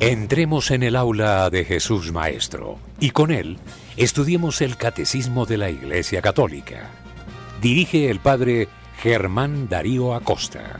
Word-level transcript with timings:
Entremos 0.00 0.70
en 0.70 0.84
el 0.84 0.94
aula 0.94 1.50
de 1.50 1.64
Jesús 1.64 2.12
Maestro 2.12 2.78
y 3.00 3.10
con 3.10 3.32
él 3.32 3.58
estudiemos 3.96 4.60
el 4.60 4.76
Catecismo 4.76 5.44
de 5.44 5.58
la 5.58 5.70
Iglesia 5.70 6.22
Católica. 6.22 6.90
Dirige 7.60 8.08
el 8.08 8.20
Padre 8.20 8.68
Germán 9.02 9.68
Darío 9.68 10.14
Acosta. 10.14 10.78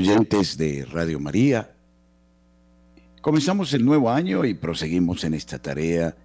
Oyentes 0.00 0.56
de 0.56 0.86
Radio 0.90 1.20
María. 1.20 1.74
Comenzamos 3.20 3.74
el 3.74 3.84
nuevo 3.84 4.10
año 4.10 4.46
y 4.46 4.54
proseguimos 4.54 5.24
en 5.24 5.34
esta 5.34 5.58
tarea 5.58 6.16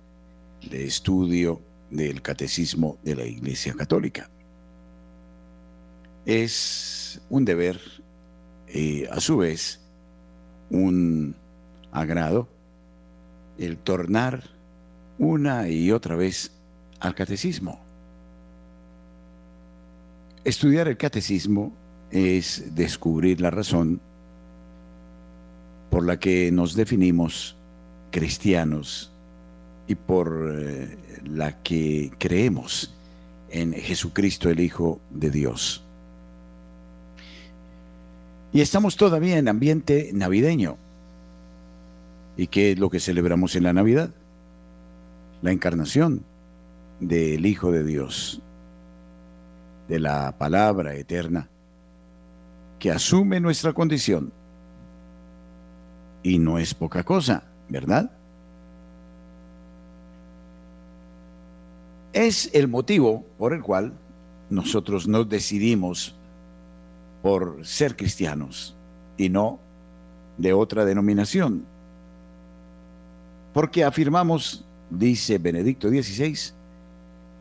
de 0.70 0.86
estudio 0.86 1.60
del 1.90 2.22
Catecismo 2.22 2.98
de 3.04 3.18
la 3.18 3.26
Iglesia 3.26 3.74
Católica. 3.74 4.30
Es 6.26 7.20
un 7.30 7.44
deber 7.44 7.82
y 8.74 9.04
a 9.08 9.20
su 9.20 9.38
vez 9.38 9.82
un 10.70 11.36
agrado 11.92 12.48
el 13.58 13.78
tornar 13.78 14.44
una 15.20 15.68
y 15.68 15.92
otra 15.92 16.16
vez 16.16 16.50
al 17.02 17.14
catecismo. 17.14 17.82
Estudiar 20.46 20.88
el 20.88 20.96
catecismo 20.96 21.74
es 22.12 22.76
descubrir 22.76 23.42
la 23.42 23.52
razón 23.52 24.00
por 25.90 26.06
la 26.06 26.20
que 26.20 26.52
nos 26.52 26.76
definimos 26.76 27.56
cristianos 28.12 29.12
y 29.88 29.96
por 29.96 30.54
eh, 30.54 30.98
la 31.26 31.62
que 31.62 32.12
creemos 32.18 32.94
en 33.50 33.74
Jesucristo 33.74 34.50
el 34.50 34.60
Hijo 34.60 35.00
de 35.10 35.32
Dios. 35.32 35.84
Y 38.52 38.62
estamos 38.62 38.96
todavía 38.96 39.38
en 39.38 39.48
ambiente 39.48 40.12
navideño. 40.14 40.78
¿Y 42.38 42.48
qué 42.48 42.72
es 42.74 42.80
lo 42.80 42.90
que 42.90 43.00
celebramos 43.00 43.56
en 43.56 43.64
la 43.64 43.74
Navidad? 43.74 44.10
La 45.42 45.52
encarnación 45.52 46.24
del 47.00 47.46
Hijo 47.46 47.72
de 47.72 47.84
Dios, 47.84 48.42
de 49.88 50.00
la 50.00 50.38
palabra 50.38 50.96
eterna 50.96 51.50
que 52.86 52.92
asume 52.92 53.40
nuestra 53.40 53.74
condición. 53.74 54.32
Y 56.22 56.38
no 56.38 56.60
es 56.60 56.72
poca 56.76 57.04
cosa, 57.04 57.44
¿verdad? 57.68 58.12
Es 62.14 62.48
el 62.54 62.68
motivo 62.68 63.26
por 63.40 63.54
el 63.54 63.64
cual 63.64 63.92
nosotros 64.52 65.08
nos 65.08 65.28
decidimos 65.28 66.14
por 67.24 67.66
ser 67.66 67.96
cristianos 67.96 68.76
y 69.18 69.30
no 69.30 69.58
de 70.38 70.54
otra 70.54 70.86
denominación. 70.86 71.66
Porque 73.52 73.84
afirmamos, 73.84 74.64
dice 74.92 75.40
Benedicto 75.40 75.90
XVI, 75.90 76.38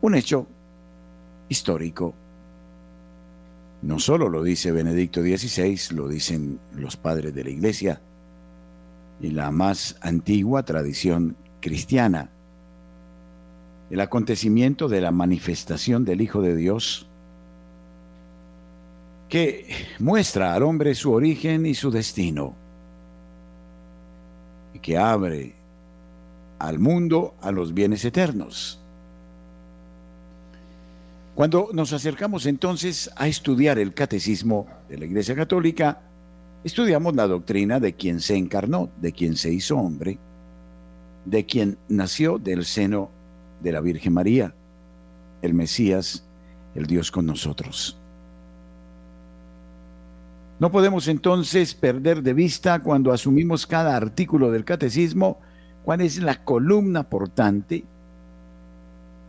un 0.01 0.15
hecho 0.15 0.47
histórico 1.49 2.15
no 3.81 3.99
solo 3.99 4.29
lo 4.29 4.43
dice 4.43 4.71
Benedicto 4.71 5.21
XVI, 5.21 5.95
lo 5.95 6.07
dicen 6.07 6.59
los 6.75 6.97
padres 6.97 7.33
de 7.33 7.43
la 7.43 7.49
Iglesia 7.49 8.01
y 9.21 9.31
la 9.31 9.51
más 9.51 9.95
antigua 10.01 10.63
tradición 10.63 11.35
cristiana. 11.61 12.29
El 13.89 13.99
acontecimiento 13.99 14.87
de 14.87 15.01
la 15.01 15.11
manifestación 15.11 16.05
del 16.05 16.21
Hijo 16.21 16.41
de 16.41 16.55
Dios 16.55 17.07
que 19.29 19.67
muestra 19.99 20.53
al 20.53 20.63
hombre 20.63 20.95
su 20.95 21.11
origen 21.11 21.65
y 21.65 21.73
su 21.73 21.91
destino 21.91 22.55
y 24.73 24.79
que 24.79 24.97
abre 24.97 25.55
al 26.59 26.79
mundo 26.79 27.35
a 27.41 27.51
los 27.51 27.73
bienes 27.73 28.05
eternos. 28.05 28.79
Cuando 31.35 31.67
nos 31.73 31.91
acercamos 31.91 32.45
entonces 32.45 33.11
a 33.17 33.27
estudiar 33.27 33.77
el 33.77 33.93
catecismo 33.93 34.67
de 34.87 34.97
la 34.97 35.05
Iglesia 35.05 35.35
Católica, 35.35 35.99
estudiamos 36.63 37.13
la 37.13 37.27
doctrina 37.27 37.81
de 37.81 37.93
quien 37.93 38.21
se 38.21 38.37
encarnó, 38.37 38.89
de 39.01 39.11
quien 39.11 39.35
se 39.35 39.51
hizo 39.51 39.75
hombre, 39.75 40.17
de 41.25 41.45
quien 41.45 41.77
nació 41.89 42.37
del 42.37 42.63
seno 42.63 43.09
de 43.61 43.73
la 43.73 43.81
Virgen 43.81 44.13
María, 44.13 44.53
el 45.41 45.53
Mesías, 45.53 46.23
el 46.73 46.85
Dios 46.85 47.11
con 47.11 47.25
nosotros. 47.25 47.97
No 50.57 50.71
podemos 50.71 51.09
entonces 51.09 51.73
perder 51.73 52.23
de 52.23 52.33
vista 52.33 52.79
cuando 52.79 53.11
asumimos 53.11 53.67
cada 53.67 53.97
artículo 53.97 54.51
del 54.51 54.63
catecismo 54.63 55.41
cuál 55.83 55.99
es 55.99 56.17
la 56.19 56.45
columna 56.45 57.03
portante 57.09 57.83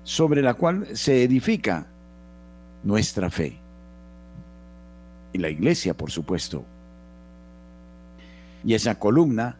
sobre 0.05 0.41
la 0.41 0.55
cual 0.55 0.87
se 0.93 1.25
edifica 1.25 1.89
nuestra 2.87 3.29
fe. 3.31 3.59
Y 5.33 5.39
la 5.39 5.51
iglesia, 5.51 5.93
por 5.93 6.11
supuesto. 6.11 6.65
Y 8.65 8.75
esa 8.75 8.99
columna, 8.99 9.57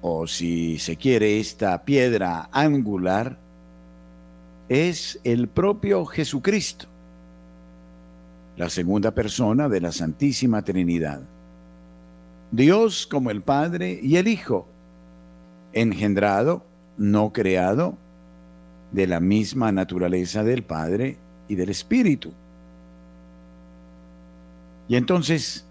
o 0.00 0.26
si 0.26 0.78
se 0.78 0.96
quiere, 0.96 1.38
esta 1.38 1.84
piedra 1.84 2.48
angular, 2.50 3.36
es 4.68 5.20
el 5.22 5.48
propio 5.48 6.06
Jesucristo, 6.06 6.86
la 8.56 8.70
segunda 8.70 9.10
persona 9.12 9.68
de 9.68 9.80
la 9.80 9.92
Santísima 9.92 10.62
Trinidad. 10.62 11.20
Dios 12.50 13.06
como 13.06 13.30
el 13.30 13.42
Padre 13.42 14.00
y 14.02 14.16
el 14.16 14.28
Hijo, 14.28 14.66
engendrado, 15.72 16.64
no 16.96 17.32
creado, 17.32 17.96
de 18.92 19.06
la 19.06 19.20
misma 19.20 19.72
naturaleza 19.72 20.42
del 20.42 20.62
Padre 20.62 21.18
y 21.48 21.54
del 21.54 21.68
Espíritu. 21.68 22.32
Y 24.88 24.96
entonces 24.96 25.64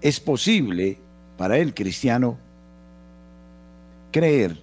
es 0.00 0.20
posible 0.20 0.98
para 1.36 1.58
el 1.58 1.74
cristiano 1.74 2.38
creer, 4.12 4.62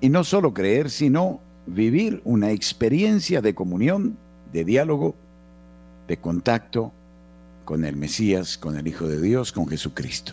y 0.00 0.08
no 0.08 0.24
solo 0.24 0.54
creer, 0.54 0.90
sino 0.90 1.40
vivir 1.66 2.20
una 2.24 2.50
experiencia 2.50 3.40
de 3.40 3.54
comunión, 3.54 4.16
de 4.52 4.64
diálogo, 4.64 5.14
de 6.08 6.16
contacto 6.16 6.92
con 7.64 7.84
el 7.84 7.96
Mesías, 7.96 8.58
con 8.58 8.76
el 8.76 8.88
Hijo 8.88 9.06
de 9.06 9.20
Dios, 9.20 9.52
con 9.52 9.68
Jesucristo. 9.68 10.32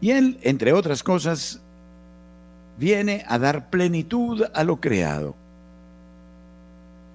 Y 0.00 0.10
Él, 0.10 0.38
entre 0.42 0.72
otras 0.72 1.02
cosas, 1.02 1.60
viene 2.78 3.24
a 3.26 3.38
dar 3.38 3.70
plenitud 3.70 4.44
a 4.52 4.64
lo 4.64 4.80
creado, 4.80 5.34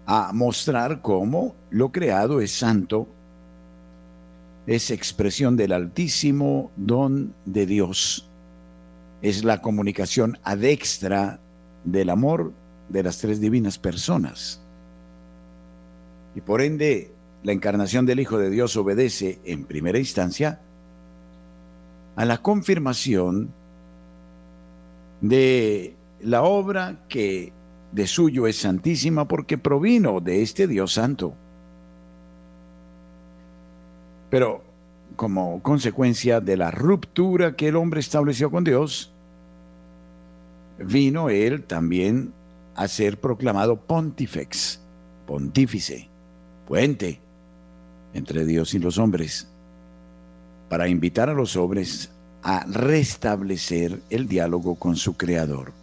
a 0.05 0.31
mostrar 0.33 1.01
cómo 1.01 1.55
lo 1.69 1.91
creado 1.91 2.41
es 2.41 2.51
santo, 2.51 3.07
es 4.67 4.91
expresión 4.91 5.55
del 5.55 5.73
altísimo 5.73 6.71
don 6.75 7.33
de 7.45 7.65
Dios, 7.65 8.27
es 9.21 9.43
la 9.43 9.61
comunicación 9.61 10.37
adextra 10.43 11.39
del 11.83 12.09
amor 12.09 12.51
de 12.89 13.03
las 13.03 13.17
tres 13.19 13.39
divinas 13.39 13.77
personas. 13.77 14.59
Y 16.35 16.41
por 16.41 16.61
ende, 16.61 17.11
la 17.43 17.51
encarnación 17.51 18.05
del 18.05 18.19
Hijo 18.19 18.37
de 18.37 18.49
Dios 18.49 18.75
obedece 18.77 19.39
en 19.43 19.65
primera 19.65 19.99
instancia 19.99 20.59
a 22.15 22.25
la 22.25 22.37
confirmación 22.37 23.51
de 25.21 25.95
la 26.21 26.43
obra 26.43 26.99
que 27.09 27.51
de 27.93 28.07
suyo 28.07 28.47
es 28.47 28.57
santísima 28.57 29.27
porque 29.27 29.57
provino 29.57 30.19
de 30.19 30.41
este 30.41 30.67
Dios 30.67 30.93
santo. 30.93 31.33
Pero 34.29 34.63
como 35.15 35.61
consecuencia 35.61 36.41
de 36.41 36.57
la 36.57 36.71
ruptura 36.71 37.55
que 37.55 37.67
el 37.67 37.75
hombre 37.75 37.99
estableció 37.99 38.49
con 38.49 38.63
Dios, 38.63 39.11
vino 40.79 41.29
él 41.29 41.63
también 41.63 42.33
a 42.75 42.87
ser 42.87 43.19
proclamado 43.19 43.75
pontifex, 43.75 44.79
pontífice, 45.27 46.09
puente 46.67 47.19
entre 48.15 48.43
Dios 48.45 48.73
y 48.73 48.79
los 48.79 48.97
hombres, 48.97 49.47
para 50.67 50.87
invitar 50.87 51.29
a 51.29 51.33
los 51.33 51.55
hombres 51.55 52.09
a 52.41 52.65
restablecer 52.65 54.01
el 54.09 54.27
diálogo 54.27 54.75
con 54.75 54.95
su 54.95 55.15
creador. 55.15 55.82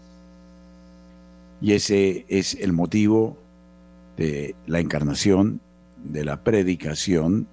Y 1.61 1.73
ese 1.73 2.25
es 2.29 2.55
el 2.55 2.73
motivo 2.73 3.39
de 4.17 4.55
la 4.67 4.81
encarnación 4.81 5.61
de 6.05 6.25
la 6.25 6.43
predicación, 6.43 7.47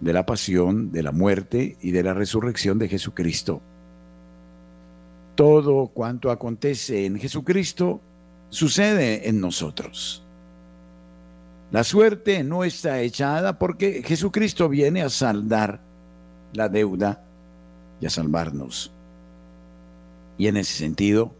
de 0.00 0.12
la 0.12 0.26
pasión, 0.26 0.92
de 0.92 1.02
la 1.02 1.12
muerte 1.12 1.76
y 1.80 1.90
de 1.90 2.02
la 2.02 2.14
resurrección 2.14 2.78
de 2.78 2.88
Jesucristo. 2.88 3.60
Todo 5.34 5.88
cuanto 5.88 6.30
acontece 6.30 7.06
en 7.06 7.18
Jesucristo 7.18 8.00
sucede 8.50 9.28
en 9.28 9.40
nosotros. 9.40 10.22
La 11.70 11.84
suerte 11.84 12.42
no 12.42 12.64
está 12.64 13.00
echada 13.00 13.58
porque 13.58 14.02
Jesucristo 14.02 14.68
viene 14.68 15.02
a 15.02 15.08
saldar 15.08 15.80
la 16.52 16.68
deuda 16.68 17.22
y 18.00 18.06
a 18.06 18.10
salvarnos. 18.10 18.90
Y 20.36 20.48
en 20.48 20.56
ese 20.56 20.74
sentido, 20.74 21.32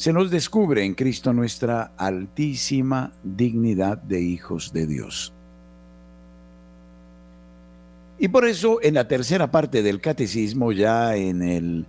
se 0.00 0.14
nos 0.14 0.30
descubre 0.30 0.82
en 0.82 0.94
Cristo 0.94 1.34
nuestra 1.34 1.92
altísima 1.98 3.12
dignidad 3.22 3.98
de 3.98 4.22
hijos 4.22 4.72
de 4.72 4.86
Dios. 4.86 5.30
Y 8.18 8.28
por 8.28 8.46
eso 8.46 8.78
en 8.82 8.94
la 8.94 9.06
tercera 9.06 9.50
parte 9.50 9.82
del 9.82 10.00
catecismo, 10.00 10.72
ya 10.72 11.16
en 11.16 11.42
el 11.42 11.86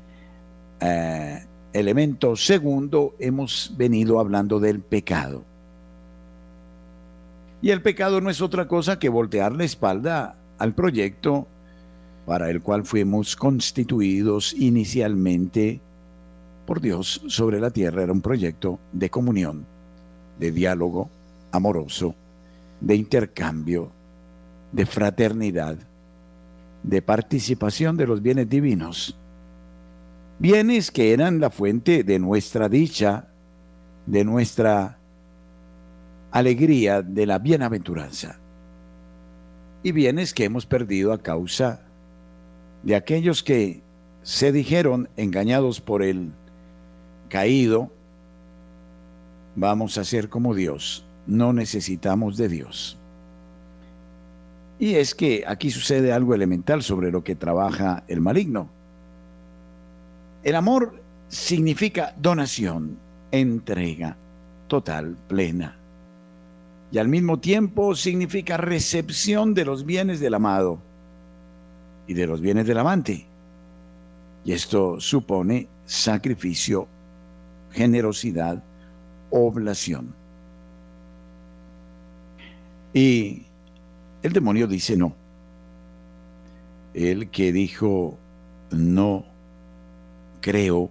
eh, 0.82 1.46
elemento 1.72 2.36
segundo, 2.36 3.16
hemos 3.18 3.74
venido 3.78 4.20
hablando 4.20 4.60
del 4.60 4.82
pecado. 4.82 5.46
Y 7.62 7.70
el 7.70 7.82
pecado 7.82 8.20
no 8.20 8.30
es 8.30 8.42
otra 8.42 8.68
cosa 8.68 9.00
que 9.00 9.08
voltear 9.08 9.56
la 9.56 9.64
espalda 9.64 10.36
al 10.58 10.76
proyecto 10.76 11.48
para 12.26 12.50
el 12.50 12.62
cual 12.62 12.84
fuimos 12.84 13.38
constituidos 13.38 14.54
inicialmente 14.54 15.80
por 16.66 16.82
Dios 16.82 17.22
sobre 17.28 17.60
la 17.60 17.72
tierra. 17.72 18.04
Era 18.04 18.14
un 18.14 18.22
proyecto 18.22 18.80
de 18.92 19.10
comunión, 19.10 19.66
de 20.40 20.52
diálogo 20.52 21.10
amoroso, 21.52 22.16
de 22.80 22.96
intercambio, 22.96 23.92
de 24.72 24.86
fraternidad, 24.86 25.78
de 26.84 27.02
participación 27.02 27.98
de 27.98 28.08
los 28.08 28.22
bienes 28.22 28.50
divinos. 28.50 29.18
Bienes 30.40 30.90
que 30.90 31.14
eran 31.14 31.40
la 31.40 31.50
fuente 31.50 32.04
de 32.04 32.18
nuestra 32.18 32.68
dicha, 32.68 33.28
de 34.06 34.24
nuestra 34.24 34.98
alegría, 36.32 37.02
de 37.02 37.26
la 37.26 37.38
bienaventuranza. 37.38 38.40
Y 39.84 39.92
bienes 39.92 40.34
que 40.34 40.46
hemos 40.46 40.66
perdido 40.66 41.14
a 41.14 41.22
causa 41.22 41.82
de 42.84 42.96
aquellos 42.96 43.44
que 43.44 43.84
se 44.24 44.52
dijeron 44.52 45.10
engañados 45.18 45.82
por 45.82 46.04
el 46.04 46.32
caído, 47.32 47.90
vamos 49.56 49.98
a 49.98 50.04
ser 50.04 50.28
como 50.28 50.54
Dios, 50.54 51.06
no 51.26 51.54
necesitamos 51.54 52.36
de 52.36 52.50
Dios. 52.50 52.98
Y 54.80 54.96
es 54.96 55.16
que 55.16 55.46
aquí 55.48 55.72
sucede 55.72 56.12
algo 56.12 56.36
elemental 56.36 56.84
sobre 56.84 57.10
lo 57.10 57.24
que 57.24 57.36
trabaja 57.36 58.04
el 58.10 58.20
maligno. 58.20 58.68
El 60.44 60.56
amor 60.56 61.02
significa 61.30 62.14
donación, 62.18 62.98
entrega 63.32 64.18
total, 64.68 65.16
plena. 65.30 65.78
Y 66.92 66.98
al 66.98 67.08
mismo 67.08 67.40
tiempo 67.40 67.96
significa 67.96 68.58
recepción 68.58 69.54
de 69.54 69.64
los 69.64 69.86
bienes 69.86 70.20
del 70.20 70.34
amado 70.34 70.80
y 72.08 72.14
de 72.14 72.28
los 72.28 72.42
bienes 72.42 72.68
del 72.68 72.80
amante. 72.80 73.26
Y 74.44 74.52
esto 74.52 75.00
supone 75.00 75.68
sacrificio, 75.86 76.88
generosidad, 77.72 78.64
oblación. 79.30 80.14
Y 82.94 83.44
el 84.24 84.34
demonio 84.34 84.68
dice 84.68 84.98
no. 84.98 85.16
El 86.94 87.30
que 87.30 87.52
dijo 87.52 88.18
no 88.72 89.26
creo, 90.42 90.90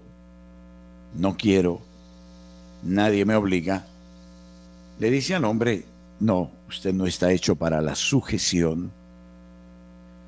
no 1.14 1.36
quiero, 1.36 1.80
nadie 2.82 3.24
me 3.24 3.34
obliga, 3.34 3.84
le 4.98 5.10
dice 5.10 5.34
al 5.34 5.44
hombre, 5.44 5.84
no, 6.20 6.50
usted 6.68 6.94
no 6.94 7.06
está 7.06 7.32
hecho 7.32 7.56
para 7.56 7.82
la 7.82 7.94
sujeción, 7.94 8.92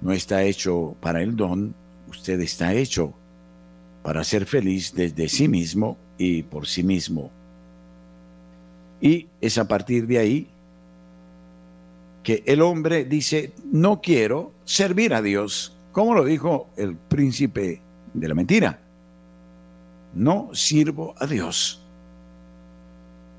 no 0.01 0.13
está 0.13 0.43
hecho 0.43 0.97
para 1.01 1.23
el 1.23 1.37
don, 1.37 1.75
usted 2.09 2.41
está 2.41 2.75
hecho 2.75 3.15
para 4.03 4.25
ser 4.25 4.47
feliz 4.47 4.93
desde 4.95 5.29
sí 5.29 5.47
mismo 5.49 5.97
y 6.23 6.45
por 6.45 6.69
sí 6.69 6.85
mismo. 6.85 7.33
Y 9.01 9.27
es 9.41 9.59
a 9.59 9.67
partir 9.67 10.07
de 10.07 10.19
ahí 10.19 10.47
que 12.23 12.45
el 12.47 12.63
hombre 12.63 13.05
dice, 13.05 13.53
no 13.73 14.01
quiero 14.01 14.53
servir 14.65 15.15
a 15.15 15.21
Dios, 15.21 15.77
como 15.91 16.15
lo 16.15 16.25
dijo 16.25 16.69
el 16.77 16.95
príncipe 16.95 17.81
de 18.15 18.29
la 18.29 18.35
mentira. 18.35 18.79
No 20.15 20.51
sirvo 20.53 21.15
a 21.19 21.27
Dios. 21.27 21.83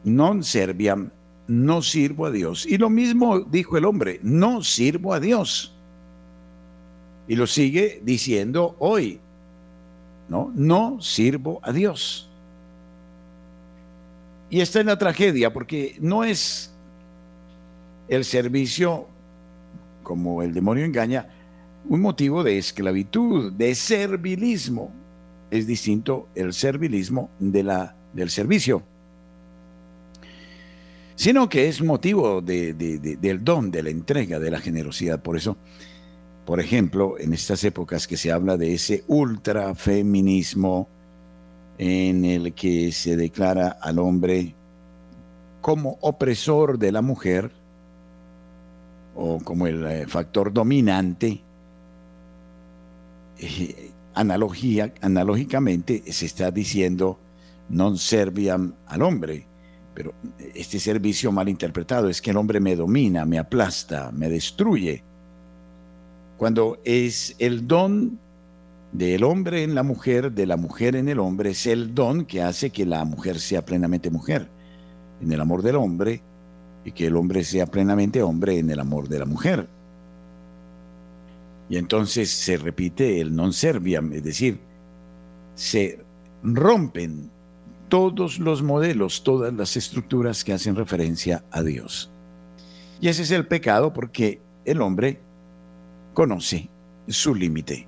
Non 0.03 0.44
serviam, 0.44 1.12
no 1.47 1.81
sirvo 1.81 2.25
a 2.25 2.31
Dios. 2.31 2.65
Y 2.65 2.77
lo 2.77 2.89
mismo 2.89 3.39
dijo 3.39 3.77
el 3.77 3.85
hombre, 3.85 4.19
no 4.21 4.62
sirvo 4.62 5.13
a 5.13 5.21
Dios. 5.21 5.74
Y 7.30 7.38
lo 7.38 7.47
sigue 7.47 8.01
diciendo 8.03 8.75
hoy. 8.80 9.21
No, 10.27 10.51
no 10.53 11.01
sirvo 11.01 11.62
a 11.63 11.71
Dios. 11.71 12.32
Y 14.53 14.61
está 14.61 14.81
en 14.81 14.85
la 14.85 15.00
tragedia 15.00 15.51
porque 15.51 15.95
no 16.00 16.23
es 16.23 16.69
el 18.07 18.23
servicio, 18.23 19.07
como 20.03 20.44
el 20.44 20.53
demonio 20.53 20.85
engaña, 20.85 21.27
un 21.89 22.01
motivo 22.01 22.44
de 22.44 22.59
esclavitud, 22.59 23.51
de 23.51 23.73
servilismo. 23.73 24.91
Es 25.50 25.65
distinto 25.65 26.27
el 26.35 26.53
servilismo 26.53 27.31
de 27.39 27.63
la, 27.63 27.95
del 28.13 28.29
servicio, 28.29 28.83
sino 31.15 31.49
que 31.49 31.67
es 31.67 31.81
motivo 31.81 32.39
del 32.39 33.39
don, 33.44 33.71
de 33.71 33.81
la 33.81 33.89
entrega, 33.89 34.38
de 34.38 34.51
la 34.51 34.59
generosidad. 34.59 35.19
Por 35.19 35.35
eso 35.35 35.57
por 36.45 36.59
ejemplo, 36.59 37.15
en 37.17 37.33
estas 37.33 37.63
épocas 37.63 38.06
que 38.06 38.17
se 38.17 38.31
habla 38.31 38.57
de 38.57 38.75
ese 38.75 39.03
ultrafeminismo 39.07 40.89
en 41.77 42.25
el 42.25 42.53
que 42.53 42.91
se 42.91 43.15
declara 43.15 43.77
al 43.81 43.99
hombre 43.99 44.53
como 45.61 45.97
opresor 46.01 46.77
de 46.77 46.91
la 46.91 47.01
mujer 47.01 47.51
o 49.15 49.39
como 49.39 49.68
el 49.68 49.85
eh, 49.85 50.07
factor 50.07 50.51
dominante, 50.51 51.42
eh, 53.39 53.92
analogía, 54.13 54.94
analógicamente 55.01 56.03
se 56.11 56.25
está 56.25 56.51
diciendo 56.51 57.19
non 57.69 57.97
serviam 57.97 58.75
al 58.87 59.01
hombre. 59.01 59.45
Pero 59.94 60.13
este 60.53 60.80
servicio 60.80 61.31
mal 61.31 61.47
interpretado 61.47 62.09
es 62.09 62.21
que 62.21 62.31
el 62.31 62.37
hombre 62.37 62.59
me 62.59 62.75
domina, 62.75 63.25
me 63.25 63.37
aplasta, 63.37 64.11
me 64.11 64.30
destruye 64.30 65.03
cuando 66.37 66.80
es 66.83 67.35
el 67.39 67.68
don 67.68 68.19
del 68.94 69.23
hombre 69.23 69.64
en 69.64 69.73
la 69.73 69.81
mujer, 69.81 70.31
de 70.31 70.45
la 70.45 70.56
mujer 70.56 70.95
en 70.95 71.09
el 71.09 71.19
hombre, 71.19 71.50
es 71.50 71.66
el 71.66 71.95
don 71.95 72.26
que 72.26 72.44
hace 72.44 72.69
que 72.69 72.85
la 72.85 73.04
mujer 73.06 73.40
sea 73.40 73.66
plenamente 73.66 74.12
mujer 74.12 74.47
en 75.19 75.31
el 75.31 75.42
amor 75.42 75.64
del 75.64 75.76
hombre 75.78 76.21
y 76.85 76.92
que 76.92 77.07
el 77.07 77.16
hombre 77.16 77.44
sea 77.44 77.66
plenamente 77.66 78.21
hombre 78.21 78.59
en 78.59 78.69
el 78.69 78.80
amor 78.80 79.09
de 79.09 79.19
la 79.19 79.26
mujer. 79.26 79.68
Y 81.69 81.78
entonces 81.78 82.30
se 82.30 82.57
repite 82.57 83.19
el 83.19 83.35
non 83.35 83.52
serviam, 83.52 84.14
es 84.14 84.23
decir, 84.23 84.59
se 85.56 86.00
rompen 86.44 87.31
todos 87.90 88.38
los 88.38 88.62
modelos, 88.62 89.23
todas 89.23 89.54
las 89.54 89.76
estructuras 89.76 90.44
que 90.44 90.54
hacen 90.54 90.76
referencia 90.76 91.44
a 91.50 91.64
Dios. 91.64 92.12
Y 93.02 93.07
ese 93.07 93.23
es 93.23 93.31
el 93.31 93.47
pecado 93.47 93.92
porque 93.92 94.40
el 94.66 94.81
hombre 94.81 95.19
conoce 96.14 96.69
su 97.07 97.33
límite. 97.33 97.88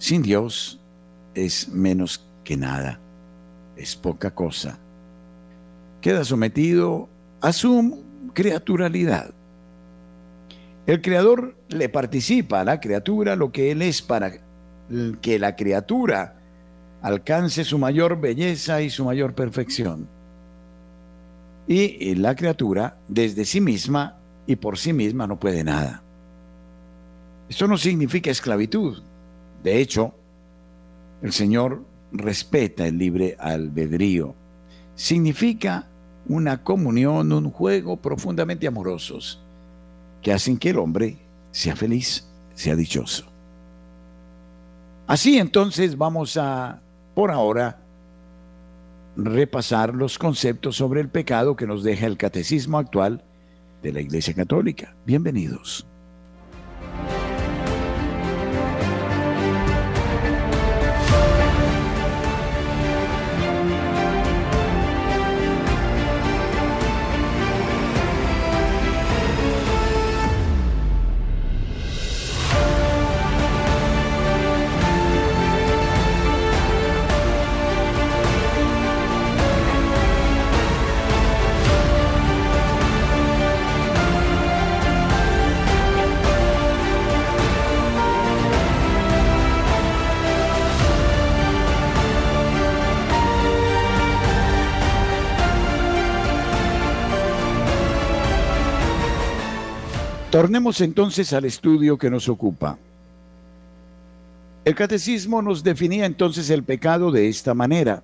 Sin 0.00 0.22
Dios 0.22 0.80
es 1.34 1.68
menos 1.68 2.26
que 2.42 2.56
nada, 2.56 2.98
es 3.76 3.94
poca 3.94 4.30
cosa. 4.30 4.78
Queda 6.00 6.24
sometido 6.24 7.10
a 7.42 7.52
su 7.52 8.02
criaturalidad. 8.32 9.34
El 10.86 11.02
Creador 11.02 11.54
le 11.68 11.90
participa 11.90 12.62
a 12.62 12.64
la 12.64 12.80
criatura 12.80 13.36
lo 13.36 13.52
que 13.52 13.70
Él 13.72 13.82
es 13.82 14.00
para 14.00 14.32
que 15.20 15.38
la 15.38 15.54
criatura 15.54 16.34
alcance 17.02 17.62
su 17.62 17.76
mayor 17.76 18.18
belleza 18.18 18.80
y 18.80 18.88
su 18.88 19.04
mayor 19.04 19.34
perfección. 19.34 20.08
Y 21.68 22.14
la 22.14 22.34
criatura, 22.34 22.96
desde 23.06 23.44
sí 23.44 23.60
misma 23.60 24.16
y 24.46 24.56
por 24.56 24.78
sí 24.78 24.94
misma, 24.94 25.26
no 25.26 25.38
puede 25.38 25.62
nada. 25.62 26.02
Esto 27.50 27.68
no 27.68 27.76
significa 27.76 28.30
esclavitud. 28.30 29.09
De 29.62 29.80
hecho, 29.80 30.14
el 31.22 31.32
Señor 31.32 31.84
respeta 32.12 32.86
el 32.86 32.98
libre 32.98 33.36
albedrío. 33.38 34.34
Significa 34.94 35.86
una 36.26 36.62
comunión, 36.62 37.32
un 37.32 37.50
juego 37.50 37.96
profundamente 37.96 38.66
amorosos 38.66 39.40
que 40.22 40.32
hacen 40.32 40.58
que 40.58 40.70
el 40.70 40.78
hombre 40.78 41.18
sea 41.50 41.76
feliz, 41.76 42.26
sea 42.54 42.76
dichoso. 42.76 43.24
Así 45.06 45.38
entonces 45.38 45.98
vamos 45.98 46.36
a, 46.36 46.80
por 47.14 47.30
ahora, 47.30 47.80
repasar 49.16 49.94
los 49.94 50.18
conceptos 50.18 50.76
sobre 50.76 51.00
el 51.00 51.08
pecado 51.08 51.56
que 51.56 51.66
nos 51.66 51.82
deja 51.82 52.06
el 52.06 52.16
catecismo 52.16 52.78
actual 52.78 53.24
de 53.82 53.92
la 53.92 54.00
Iglesia 54.00 54.34
Católica. 54.34 54.94
Bienvenidos. 55.04 55.89
Tornemos 100.40 100.80
entonces 100.80 101.34
al 101.34 101.44
estudio 101.44 101.98
que 101.98 102.08
nos 102.08 102.26
ocupa. 102.26 102.78
El 104.64 104.74
catecismo 104.74 105.42
nos 105.42 105.62
definía 105.62 106.06
entonces 106.06 106.48
el 106.48 106.64
pecado 106.64 107.12
de 107.12 107.28
esta 107.28 107.52
manera. 107.52 108.02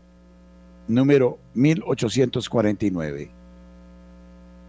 Número 0.86 1.38
1849. 1.54 3.30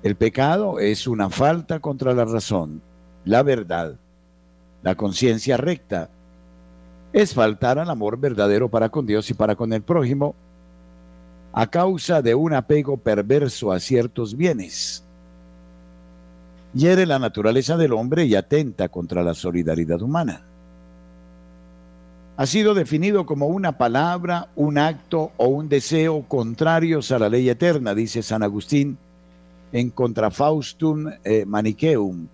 El 0.01 0.15
pecado 0.15 0.79
es 0.79 1.07
una 1.07 1.29
falta 1.29 1.81
contra 1.81 2.13
la 2.13 2.23
razón, 2.23 2.81
la 3.25 3.43
verdad, 3.43 3.95
la 4.81 4.95
conciencia 4.95 5.57
recta. 5.57 6.09
Es 7.11 7.33
faltar 7.33 7.79
al 7.79 7.89
amor 7.89 8.17
verdadero 8.17 8.69
para 8.69 8.87
con 8.87 9.05
Dios 9.05 9.29
y 9.29 9.33
para 9.33 9.57
con 9.57 9.73
el 9.73 9.81
prójimo 9.81 10.35
a 11.51 11.67
causa 11.67 12.21
de 12.21 12.33
un 12.33 12.53
apego 12.53 12.95
perverso 12.95 13.73
a 13.73 13.81
ciertos 13.81 14.37
bienes 14.37 15.03
hiere 16.77 17.05
la 17.05 17.19
naturaleza 17.19 17.75
del 17.75 17.93
hombre 17.93 18.25
y 18.25 18.35
atenta 18.35 18.89
contra 18.89 19.23
la 19.23 19.33
solidaridad 19.33 20.01
humana. 20.01 20.43
Ha 22.37 22.45
sido 22.45 22.75
definido 22.75 23.25
como 23.25 23.47
una 23.47 23.79
palabra, 23.79 24.49
un 24.55 24.77
acto 24.77 25.31
o 25.37 25.47
un 25.47 25.69
deseo 25.69 26.23
contrarios 26.27 27.11
a 27.11 27.17
la 27.17 27.29
ley 27.29 27.49
eterna, 27.49 27.95
dice 27.95 28.21
San 28.21 28.43
Agustín 28.43 28.97
en 29.71 29.89
Contrafaustum 29.89 31.09
eh, 31.23 31.45
Manicheum. 31.45 32.27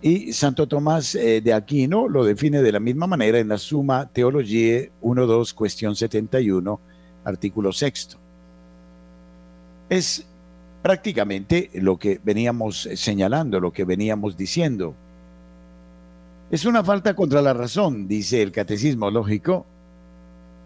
Y 0.00 0.32
Santo 0.32 0.68
Tomás 0.68 1.16
eh, 1.16 1.40
de 1.40 1.52
Aquino 1.52 2.08
lo 2.08 2.24
define 2.24 2.62
de 2.62 2.70
la 2.70 2.78
misma 2.78 3.08
manera 3.08 3.40
en 3.40 3.48
la 3.48 3.58
Suma 3.58 4.08
Theologiae 4.12 4.92
1.2, 5.02 5.54
cuestión 5.54 5.96
71, 5.96 6.80
artículo 7.24 7.72
sexto. 7.72 8.16
Es 9.88 10.27
prácticamente 10.82 11.70
lo 11.74 11.98
que 11.98 12.20
veníamos 12.22 12.88
señalando, 12.94 13.60
lo 13.60 13.72
que 13.72 13.84
veníamos 13.84 14.36
diciendo. 14.36 14.94
Es 16.50 16.64
una 16.64 16.82
falta 16.82 17.14
contra 17.14 17.42
la 17.42 17.52
razón, 17.52 18.08
dice 18.08 18.42
el 18.42 18.52
catecismo 18.52 19.10
lógico, 19.10 19.66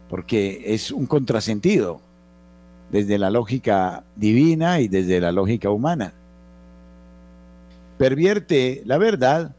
porque 0.09 0.62
es 0.66 0.92
un 0.92 1.07
contrasentido 1.07 2.00
desde 2.90 3.19
la 3.19 3.31
lógica 3.31 4.04
divina 4.14 4.81
y 4.81 4.88
desde 4.88 5.21
la 5.21 5.33
lógica 5.33 5.71
humana. 5.71 6.12
Pervierte 7.99 8.83
la 8.85 8.99
verdad, 8.99 9.57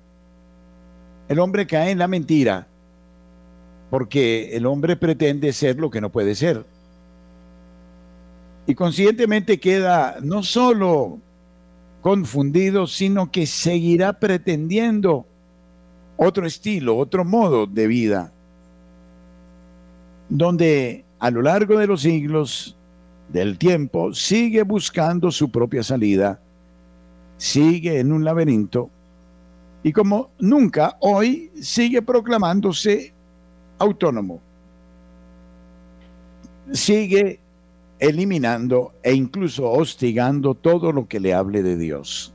el 1.28 1.40
hombre 1.40 1.66
cae 1.66 1.92
en 1.92 2.00
la 2.00 2.08
mentira, 2.08 2.68
porque 3.90 4.56
el 4.56 4.66
hombre 4.66 4.96
pretende 4.96 5.52
ser 5.52 5.80
lo 5.80 5.90
que 5.90 6.02
no 6.02 6.10
puede 6.10 6.36
ser 6.36 6.66
y 8.66 8.76
conscientemente 8.76 9.60
queda 9.60 10.18
no 10.22 10.44
solo 10.44 11.20
confundido, 12.02 12.88
sino 12.88 13.32
que 13.32 13.46
seguirá 13.46 14.14
pretendiendo 14.14 15.26
otro 16.18 16.46
estilo, 16.46 16.98
otro 16.98 17.26
modo 17.26 17.66
de 17.66 17.88
vida, 17.88 18.32
donde 20.30 21.06
a 21.20 21.32
lo 21.32 21.42
largo 21.42 21.78
de 21.78 21.88
los 21.88 22.02
siglos 22.02 22.78
del 23.30 23.58
tiempo 23.58 24.14
sigue 24.14 24.64
buscando 24.64 25.32
su 25.32 25.50
propia 25.50 25.84
salida, 25.84 26.40
sigue 27.38 28.00
en 28.00 28.12
un 28.12 28.24
laberinto 28.24 28.90
y 29.82 29.92
como 29.92 30.30
nunca 30.40 30.98
hoy 31.02 31.52
sigue 31.62 32.02
proclamándose 32.02 33.14
autónomo, 33.80 34.42
sigue 36.72 37.40
eliminando 38.04 38.92
e 39.02 39.14
incluso 39.14 39.72
hostigando 39.72 40.56
todo 40.56 40.92
lo 40.92 41.08
que 41.08 41.22
le 41.22 41.34
hable 41.34 41.64
de 41.64 41.78
Dios. 41.78 42.34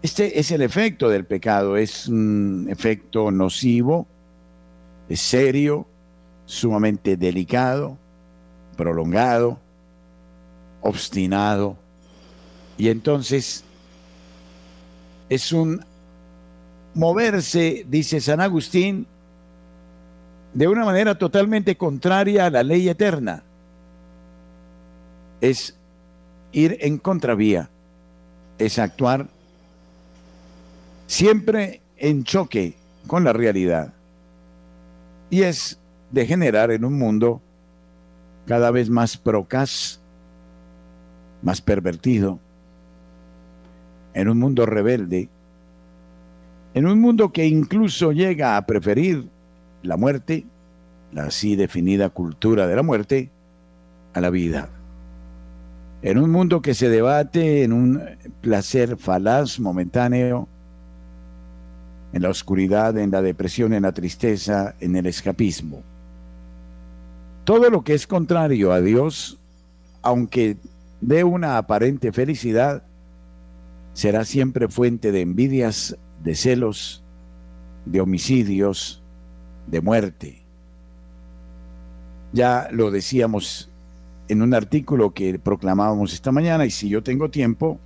Este 0.00 0.40
es 0.40 0.50
el 0.52 0.62
efecto 0.62 1.10
del 1.10 1.26
pecado, 1.26 1.76
es 1.76 2.08
un 2.08 2.66
efecto 2.70 3.30
nocivo, 3.30 4.06
es 5.10 5.20
serio, 5.20 5.86
sumamente 6.46 7.18
delicado, 7.18 7.98
prolongado, 8.74 9.58
obstinado, 10.80 11.76
y 12.78 12.88
entonces 12.88 13.64
es 15.28 15.52
un 15.52 15.84
moverse, 16.94 17.84
dice 17.86 18.22
San 18.22 18.40
Agustín, 18.40 19.06
de 20.54 20.68
una 20.68 20.86
manera 20.86 21.18
totalmente 21.18 21.76
contraria 21.76 22.46
a 22.46 22.50
la 22.50 22.62
ley 22.62 22.88
eterna 22.88 23.42
es 25.40 25.76
ir 26.52 26.78
en 26.80 26.98
contravía, 26.98 27.68
es 28.58 28.78
actuar 28.78 29.26
siempre 31.06 31.80
en 31.96 32.24
choque 32.24 32.74
con 33.06 33.24
la 33.24 33.32
realidad 33.32 33.92
y 35.30 35.42
es 35.42 35.78
degenerar 36.10 36.70
en 36.70 36.84
un 36.84 36.98
mundo 36.98 37.40
cada 38.46 38.70
vez 38.70 38.88
más 38.90 39.16
procas, 39.16 40.00
más 41.42 41.60
pervertido, 41.60 42.38
en 44.14 44.28
un 44.28 44.38
mundo 44.38 44.66
rebelde, 44.66 45.28
en 46.74 46.86
un 46.86 47.00
mundo 47.00 47.32
que 47.32 47.46
incluso 47.46 48.12
llega 48.12 48.56
a 48.56 48.66
preferir 48.66 49.28
la 49.82 49.96
muerte, 49.96 50.44
la 51.12 51.24
así 51.24 51.56
definida 51.56 52.08
cultura 52.08 52.66
de 52.66 52.76
la 52.76 52.82
muerte, 52.82 53.30
a 54.14 54.20
la 54.20 54.30
vida. 54.30 54.68
En 56.06 56.18
un 56.18 56.30
mundo 56.30 56.62
que 56.62 56.72
se 56.72 56.88
debate 56.88 57.64
en 57.64 57.72
un 57.72 58.00
placer 58.40 58.96
falaz 58.96 59.58
momentáneo, 59.58 60.46
en 62.12 62.22
la 62.22 62.30
oscuridad, 62.30 62.96
en 62.96 63.10
la 63.10 63.22
depresión, 63.22 63.72
en 63.72 63.82
la 63.82 63.90
tristeza, 63.90 64.76
en 64.78 64.94
el 64.94 65.06
escapismo. 65.06 65.82
Todo 67.42 67.70
lo 67.70 67.82
que 67.82 67.94
es 67.94 68.06
contrario 68.06 68.70
a 68.70 68.80
Dios, 68.80 69.40
aunque 70.00 70.58
dé 71.00 71.24
una 71.24 71.58
aparente 71.58 72.12
felicidad, 72.12 72.84
será 73.92 74.24
siempre 74.24 74.68
fuente 74.68 75.10
de 75.10 75.22
envidias, 75.22 75.96
de 76.22 76.36
celos, 76.36 77.02
de 77.84 78.00
homicidios, 78.00 79.02
de 79.66 79.80
muerte. 79.80 80.44
Ya 82.32 82.68
lo 82.70 82.92
decíamos 82.92 83.70
en 84.28 84.42
un 84.42 84.54
artículo 84.54 85.12
que 85.12 85.38
proclamábamos 85.38 86.12
esta 86.12 86.32
mañana 86.32 86.66
y 86.66 86.70
si 86.70 86.88
yo 86.88 87.02
tengo 87.02 87.30
tiempo, 87.30 87.78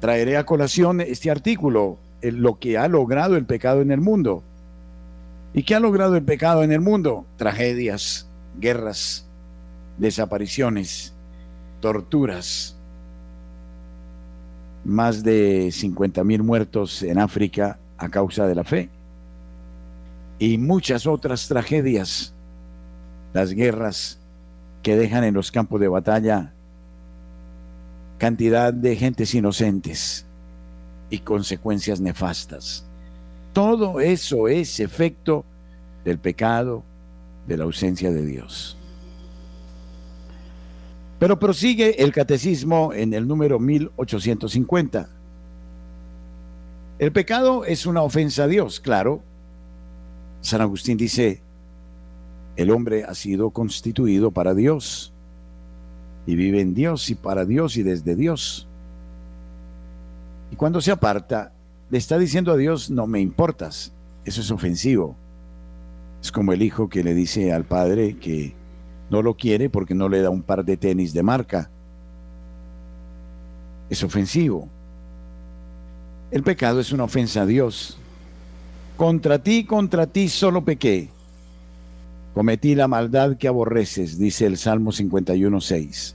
traeré 0.00 0.36
a 0.36 0.46
colación 0.46 1.00
este 1.00 1.30
artículo, 1.30 1.98
lo 2.22 2.58
que 2.58 2.78
ha 2.78 2.88
logrado 2.88 3.36
el 3.36 3.44
pecado 3.44 3.82
en 3.82 3.90
el 3.90 4.00
mundo. 4.00 4.42
¿Y 5.54 5.64
qué 5.64 5.74
ha 5.74 5.80
logrado 5.80 6.16
el 6.16 6.22
pecado 6.22 6.62
en 6.62 6.72
el 6.72 6.80
mundo? 6.80 7.24
Tragedias, 7.36 8.26
guerras, 8.58 9.26
desapariciones, 9.98 11.12
torturas, 11.80 12.76
más 14.84 15.22
de 15.22 15.70
50 15.70 16.24
mil 16.24 16.42
muertos 16.42 17.02
en 17.02 17.18
África 17.18 17.78
a 17.98 18.08
causa 18.08 18.46
de 18.46 18.54
la 18.54 18.64
fe 18.64 18.88
y 20.38 20.58
muchas 20.58 21.06
otras 21.06 21.46
tragedias, 21.46 22.32
las 23.32 23.52
guerras, 23.52 24.18
que 24.82 24.96
dejan 24.96 25.24
en 25.24 25.34
los 25.34 25.50
campos 25.50 25.80
de 25.80 25.88
batalla 25.88 26.52
cantidad 28.22 28.72
de 28.72 28.94
gentes 28.94 29.34
inocentes 29.34 30.24
y 31.10 31.18
consecuencias 31.18 32.00
nefastas. 32.00 32.84
Todo 33.52 33.98
eso 33.98 34.46
es 34.46 34.78
efecto 34.78 35.44
del 36.04 36.20
pecado, 36.20 36.84
de 37.48 37.56
la 37.56 37.64
ausencia 37.64 38.12
de 38.12 38.24
Dios. 38.24 38.76
Pero 41.18 41.40
prosigue 41.40 42.00
el 42.00 42.12
catecismo 42.12 42.92
en 42.92 43.12
el 43.12 43.26
número 43.26 43.58
1850. 43.58 45.08
El 47.00 47.10
pecado 47.10 47.64
es 47.64 47.86
una 47.86 48.02
ofensa 48.02 48.44
a 48.44 48.46
Dios, 48.46 48.78
claro. 48.78 49.20
San 50.42 50.60
Agustín 50.60 50.96
dice, 50.96 51.42
el 52.56 52.70
hombre 52.70 53.04
ha 53.04 53.14
sido 53.14 53.50
constituido 53.50 54.30
para 54.30 54.54
Dios 54.54 55.12
y 56.26 56.36
vive 56.36 56.60
en 56.60 56.74
Dios 56.74 57.10
y 57.10 57.14
para 57.14 57.44
Dios 57.44 57.76
y 57.76 57.82
desde 57.82 58.14
Dios. 58.14 58.66
Y 60.50 60.56
cuando 60.56 60.80
se 60.80 60.90
aparta, 60.90 61.52
le 61.90 61.98
está 61.98 62.18
diciendo 62.18 62.52
a 62.52 62.56
Dios, 62.56 62.90
no 62.90 63.06
me 63.06 63.20
importas. 63.20 63.92
Eso 64.24 64.40
es 64.40 64.50
ofensivo. 64.50 65.16
Es 66.22 66.30
como 66.30 66.52
el 66.52 66.62
hijo 66.62 66.88
que 66.88 67.02
le 67.02 67.14
dice 67.14 67.52
al 67.52 67.64
padre 67.64 68.16
que 68.18 68.54
no 69.10 69.22
lo 69.22 69.34
quiere 69.34 69.68
porque 69.68 69.94
no 69.94 70.08
le 70.08 70.20
da 70.20 70.30
un 70.30 70.42
par 70.42 70.64
de 70.64 70.76
tenis 70.76 71.12
de 71.12 71.22
marca. 71.22 71.70
Es 73.90 74.02
ofensivo. 74.04 74.68
El 76.30 76.42
pecado 76.42 76.80
es 76.80 76.92
una 76.92 77.04
ofensa 77.04 77.42
a 77.42 77.46
Dios. 77.46 77.98
Contra 78.96 79.38
ti, 79.38 79.64
contra 79.64 80.06
ti 80.06 80.28
solo 80.28 80.64
pequé. 80.64 81.08
Cometí 82.34 82.74
la 82.74 82.88
maldad 82.88 83.36
que 83.36 83.48
aborreces, 83.48 84.18
dice 84.18 84.46
el 84.46 84.56
Salmo 84.56 84.92
51.6. 84.92 86.14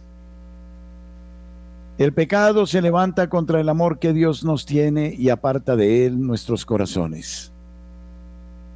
El 1.98 2.14
pecado 2.14 2.66
se 2.66 2.82
levanta 2.82 3.30
contra 3.30 3.60
el 3.60 3.70
amor 3.70 4.00
que 4.00 4.14
Dios 4.14 4.44
nos 4.44 4.66
tiene 4.66 5.16
y 5.18 5.30
aparta 5.30 5.76
de 5.76 6.06
él 6.06 6.22
nuestros 6.22 6.66
corazones 6.66 7.52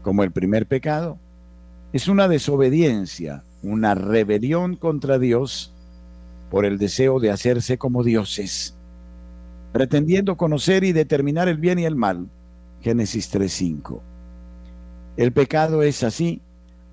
como 0.01 0.23
el 0.23 0.31
primer 0.31 0.65
pecado, 0.65 1.17
es 1.93 2.07
una 2.07 2.27
desobediencia, 2.27 3.43
una 3.63 3.95
rebelión 3.95 4.75
contra 4.75 5.19
Dios 5.19 5.73
por 6.49 6.65
el 6.65 6.77
deseo 6.77 7.19
de 7.19 7.31
hacerse 7.31 7.77
como 7.77 8.03
dioses, 8.03 8.75
pretendiendo 9.71 10.37
conocer 10.37 10.83
y 10.83 10.91
determinar 10.91 11.47
el 11.47 11.57
bien 11.57 11.79
y 11.79 11.85
el 11.85 11.95
mal. 11.95 12.27
Génesis 12.81 13.31
3.5. 13.33 13.99
El 15.17 15.31
pecado 15.31 15.83
es 15.83 16.03
así, 16.03 16.41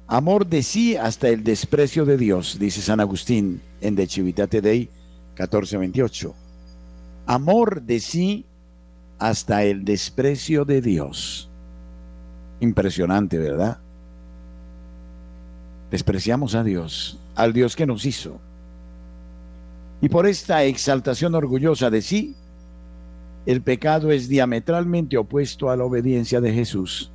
amor 0.09 0.47
de 0.47 0.63
sí 0.63 0.97
hasta 0.97 1.29
el 1.29 1.45
desprecio 1.45 2.05
de 2.07 2.17
Dios, 2.17 2.59
dice 2.59 2.81
San 2.81 2.99
Agustín 2.99 3.61
en 3.81 3.95
De 3.95 4.07
Civitate 4.07 4.61
Dei 4.61 4.89
14.28. 5.37 6.33
Amor 7.27 7.83
de 7.83 8.01
sí 8.01 8.47
hasta 9.19 9.63
el 9.65 9.85
desprecio 9.85 10.65
de 10.65 10.81
Dios. 10.81 11.51
Impresionante, 12.61 13.39
¿verdad? 13.39 13.79
Despreciamos 15.91 16.55
a 16.55 16.65
Dios, 16.65 17.19
al 17.37 17.53
Dios 17.53 17.77
que 17.77 17.87
nos 17.87 18.05
hizo. 18.07 18.41
Y 20.01 20.09
por 20.09 20.27
esta 20.27 20.65
exaltación 20.65 21.35
orgullosa 21.35 21.91
de 21.91 22.03
sí, 22.03 22.35
el 23.47 23.63
pecado 23.63 24.11
es 24.11 24.29
diametralmente 24.29 25.17
opuesto 25.17 25.71
a 25.71 25.77
la 25.77 25.85
obediencia 25.85 26.41
de 26.41 26.53
Jesús, 26.53 27.11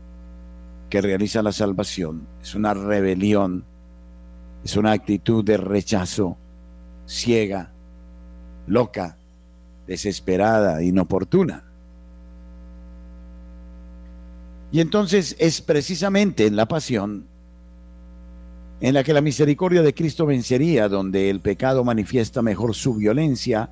que 0.94 1.02
realiza 1.02 1.42
la 1.42 1.52
salvación. 1.52 2.28
Es 2.40 2.54
una 2.54 2.76
rebelión, 2.76 3.66
es 4.64 4.78
una 4.78 4.92
actitud 4.92 5.44
de 5.44 5.58
rechazo, 5.58 6.38
ciega, 7.08 7.72
loca, 8.68 9.18
desesperada, 9.88 10.84
inoportuna. 10.84 11.64
Y 14.72 14.82
entonces 14.82 15.36
es 15.40 15.62
precisamente 15.62 16.46
en 16.46 16.56
la 16.56 16.68
pasión 16.68 17.26
en 18.80 18.94
la 18.94 19.04
que 19.04 19.14
la 19.14 19.22
misericordia 19.22 19.82
de 19.82 19.96
Cristo 19.96 20.28
vencería, 20.28 20.90
donde 20.90 21.32
el 21.32 21.40
pecado 21.40 21.84
manifiesta 21.84 22.44
mejor 22.44 22.76
su 22.76 22.94
violencia 22.94 23.72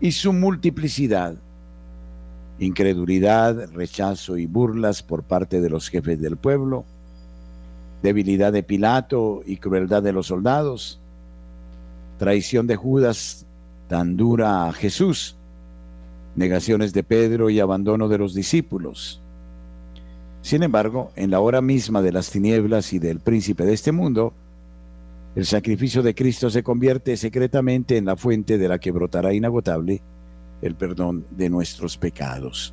y 0.00 0.12
su 0.12 0.32
multiplicidad. 0.32 1.36
Incredulidad, 2.58 3.70
rechazo 3.72 4.36
y 4.36 4.46
burlas 4.46 5.02
por 5.02 5.24
parte 5.24 5.60
de 5.60 5.70
los 5.70 5.88
jefes 5.88 6.20
del 6.20 6.36
pueblo, 6.36 6.84
debilidad 8.02 8.52
de 8.52 8.62
Pilato 8.62 9.42
y 9.44 9.56
crueldad 9.56 10.02
de 10.02 10.12
los 10.12 10.28
soldados, 10.28 11.00
traición 12.18 12.66
de 12.66 12.76
Judas 12.76 13.46
tan 13.88 14.16
dura 14.16 14.68
a 14.68 14.72
Jesús, 14.72 15.36
negaciones 16.36 16.92
de 16.92 17.02
Pedro 17.02 17.50
y 17.50 17.60
abandono 17.60 18.08
de 18.08 18.18
los 18.18 18.34
discípulos. 18.34 19.20
Sin 20.42 20.62
embargo, 20.62 21.10
en 21.16 21.30
la 21.30 21.40
hora 21.40 21.60
misma 21.60 22.02
de 22.02 22.12
las 22.12 22.30
tinieblas 22.30 22.92
y 22.92 22.98
del 22.98 23.18
príncipe 23.18 23.64
de 23.64 23.72
este 23.72 23.92
mundo, 23.92 24.32
el 25.34 25.46
sacrificio 25.46 26.02
de 26.02 26.14
Cristo 26.14 26.50
se 26.50 26.62
convierte 26.62 27.16
secretamente 27.16 27.96
en 27.96 28.04
la 28.04 28.16
fuente 28.16 28.58
de 28.58 28.68
la 28.68 28.78
que 28.78 28.92
brotará 28.92 29.34
inagotable 29.34 30.02
el 30.62 30.74
perdón 30.74 31.26
de 31.30 31.50
nuestros 31.50 31.96
pecados. 31.96 32.72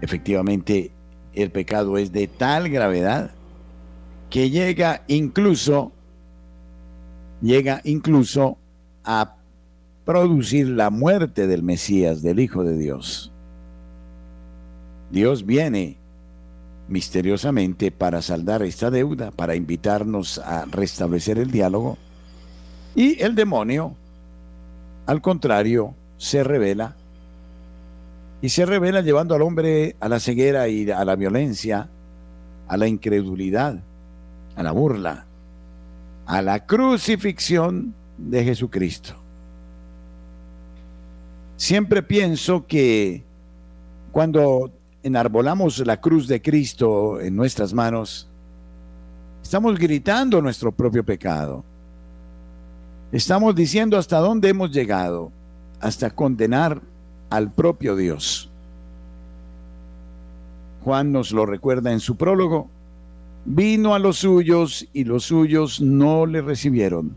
Efectivamente, 0.00 0.90
el 1.34 1.50
pecado 1.50 1.98
es 1.98 2.12
de 2.12 2.26
tal 2.26 2.68
gravedad 2.68 3.30
que 4.30 4.50
llega 4.50 5.02
incluso 5.08 5.92
llega 7.42 7.80
incluso 7.84 8.58
a 9.04 9.36
producir 10.04 10.68
la 10.68 10.90
muerte 10.90 11.46
del 11.46 11.62
Mesías, 11.62 12.22
del 12.22 12.40
Hijo 12.40 12.64
de 12.64 12.76
Dios. 12.76 13.32
Dios 15.10 15.44
viene 15.44 15.96
misteriosamente 16.88 17.90
para 17.90 18.20
saldar 18.20 18.62
esta 18.62 18.90
deuda, 18.90 19.30
para 19.30 19.54
invitarnos 19.54 20.38
a 20.38 20.66
restablecer 20.66 21.38
el 21.38 21.50
diálogo. 21.50 21.96
Y 22.94 23.22
el 23.22 23.34
demonio, 23.34 23.94
al 25.06 25.20
contrario, 25.20 25.94
se 26.18 26.44
revela. 26.44 26.96
Y 28.42 28.48
se 28.48 28.64
revela 28.64 29.00
llevando 29.00 29.34
al 29.34 29.42
hombre 29.42 29.96
a 30.00 30.08
la 30.08 30.20
ceguera 30.20 30.68
y 30.68 30.90
a 30.90 31.04
la 31.04 31.16
violencia, 31.16 31.88
a 32.68 32.76
la 32.76 32.86
incredulidad, 32.86 33.80
a 34.56 34.62
la 34.62 34.72
burla, 34.72 35.26
a 36.26 36.40
la 36.40 36.64
crucifixión 36.64 37.94
de 38.16 38.44
Jesucristo. 38.44 39.14
Siempre 41.56 42.02
pienso 42.02 42.66
que 42.66 43.22
cuando 44.12 44.72
enarbolamos 45.02 45.78
la 45.86 46.00
cruz 46.00 46.26
de 46.26 46.40
Cristo 46.40 47.20
en 47.20 47.36
nuestras 47.36 47.74
manos, 47.74 48.28
estamos 49.42 49.78
gritando 49.78 50.40
nuestro 50.40 50.72
propio 50.72 51.04
pecado. 51.04 51.64
Estamos 53.12 53.54
diciendo 53.54 53.98
hasta 53.98 54.18
dónde 54.18 54.48
hemos 54.48 54.70
llegado, 54.70 55.32
hasta 55.80 56.10
condenar 56.10 56.80
al 57.28 57.50
propio 57.50 57.96
Dios. 57.96 58.48
Juan 60.84 61.12
nos 61.12 61.32
lo 61.32 61.44
recuerda 61.46 61.92
en 61.92 62.00
su 62.00 62.16
prólogo. 62.16 62.68
Vino 63.44 63.94
a 63.94 63.98
los 63.98 64.18
suyos 64.18 64.86
y 64.92 65.04
los 65.04 65.24
suyos 65.24 65.80
no 65.80 66.26
le 66.26 66.42
recibieron, 66.42 67.16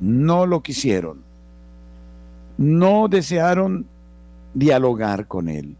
no 0.00 0.46
lo 0.46 0.62
quisieron, 0.62 1.22
no 2.58 3.08
desearon 3.08 3.86
dialogar 4.54 5.26
con 5.26 5.48
él 5.48 5.76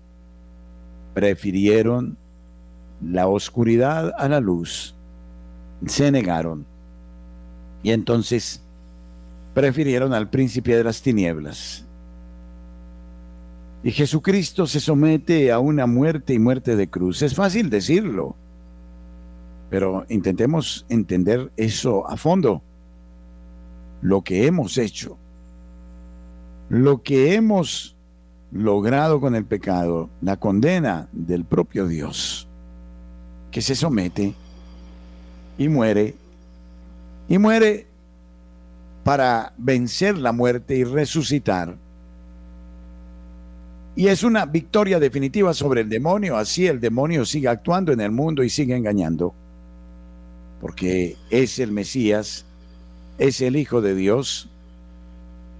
prefirieron 1.14 2.16
la 3.02 3.26
oscuridad 3.28 4.12
a 4.16 4.28
la 4.28 4.40
luz, 4.40 4.94
se 5.86 6.10
negaron 6.10 6.66
y 7.82 7.90
entonces 7.90 8.62
prefirieron 9.54 10.12
al 10.12 10.28
príncipe 10.30 10.76
de 10.76 10.84
las 10.84 11.02
tinieblas. 11.02 11.84
Y 13.82 13.92
Jesucristo 13.92 14.66
se 14.66 14.80
somete 14.80 15.50
a 15.50 15.58
una 15.58 15.86
muerte 15.86 16.34
y 16.34 16.38
muerte 16.38 16.76
de 16.76 16.88
cruz. 16.88 17.22
Es 17.22 17.34
fácil 17.34 17.70
decirlo, 17.70 18.36
pero 19.70 20.04
intentemos 20.08 20.84
entender 20.88 21.50
eso 21.56 22.08
a 22.08 22.16
fondo. 22.16 22.62
Lo 24.02 24.22
que 24.22 24.46
hemos 24.46 24.76
hecho, 24.76 25.16
lo 26.68 27.02
que 27.02 27.34
hemos 27.34 27.96
logrado 28.52 29.20
con 29.20 29.34
el 29.34 29.44
pecado, 29.44 30.10
la 30.20 30.36
condena 30.36 31.08
del 31.12 31.44
propio 31.44 31.86
Dios, 31.86 32.48
que 33.50 33.62
se 33.62 33.74
somete 33.74 34.34
y 35.56 35.68
muere, 35.68 36.14
y 37.28 37.38
muere 37.38 37.86
para 39.10 39.52
vencer 39.58 40.16
la 40.16 40.30
muerte 40.30 40.76
y 40.76 40.84
resucitar. 40.84 41.74
Y 43.96 44.06
es 44.06 44.22
una 44.22 44.46
victoria 44.46 45.00
definitiva 45.00 45.52
sobre 45.52 45.80
el 45.80 45.88
demonio, 45.88 46.36
así 46.36 46.68
el 46.68 46.78
demonio 46.78 47.24
sigue 47.24 47.48
actuando 47.48 47.90
en 47.90 48.00
el 48.00 48.12
mundo 48.12 48.44
y 48.44 48.50
sigue 48.50 48.76
engañando. 48.76 49.34
porque 50.60 51.16
es 51.28 51.58
el 51.58 51.72
Mesías, 51.72 52.44
es 53.18 53.40
el 53.40 53.56
Hijo 53.56 53.80
de 53.80 53.96
Dios, 53.96 54.48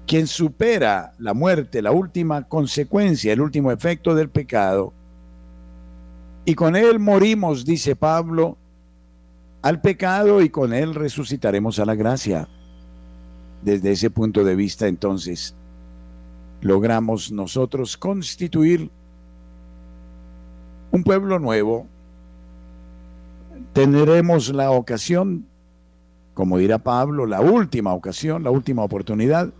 quien 0.07 0.29
supera 0.29 1.15
la 1.19 1.35
muerte, 1.35 1.83
la 1.83 1.91
última 1.91 2.47
consecuencia, 2.47 3.33
el 3.33 3.41
último 3.41 3.73
efecto 3.73 4.15
del 4.15 4.29
pecado. 4.29 4.93
Y 6.45 6.55
con 6.55 6.77
él 6.77 7.01
morimos, 7.01 7.65
dice 7.65 7.97
Pablo, 7.97 8.57
al 9.61 9.81
pecado 9.81 10.41
y 10.41 10.51
con 10.51 10.73
él 10.73 10.95
resucitaremos 10.95 11.81
a 11.81 11.85
la 11.85 11.97
gracia. 11.97 12.47
Desde 13.63 13.93
ese 13.93 14.11
punto 14.11 14.43
de 14.43 14.55
vista, 14.57 14.89
entonces, 14.89 15.55
logramos 16.63 17.31
nosotros 17.31 17.97
constituir 17.97 18.91
un 20.91 21.05
pueblo 21.05 21.39
nuevo. 21.39 21.87
Tendremos 23.73 24.49
la 24.55 24.71
ocasión, 24.71 25.47
como 26.35 26.59
dirá 26.59 26.79
Pablo, 26.79 27.27
la 27.27 27.41
última 27.41 27.93
ocasión, 27.93 28.43
la 28.43 28.51
última 28.51 28.83
oportunidad 28.83 29.51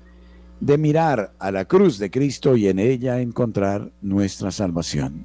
de 0.61 0.79
mirar 0.79 1.33
a 1.39 1.51
la 1.51 1.65
cruz 1.65 1.99
de 1.99 2.11
Cristo 2.11 2.57
y 2.57 2.69
en 2.69 2.79
ella 2.79 3.21
encontrar 3.21 3.91
nuestra 4.03 4.51
salvación. 4.51 5.25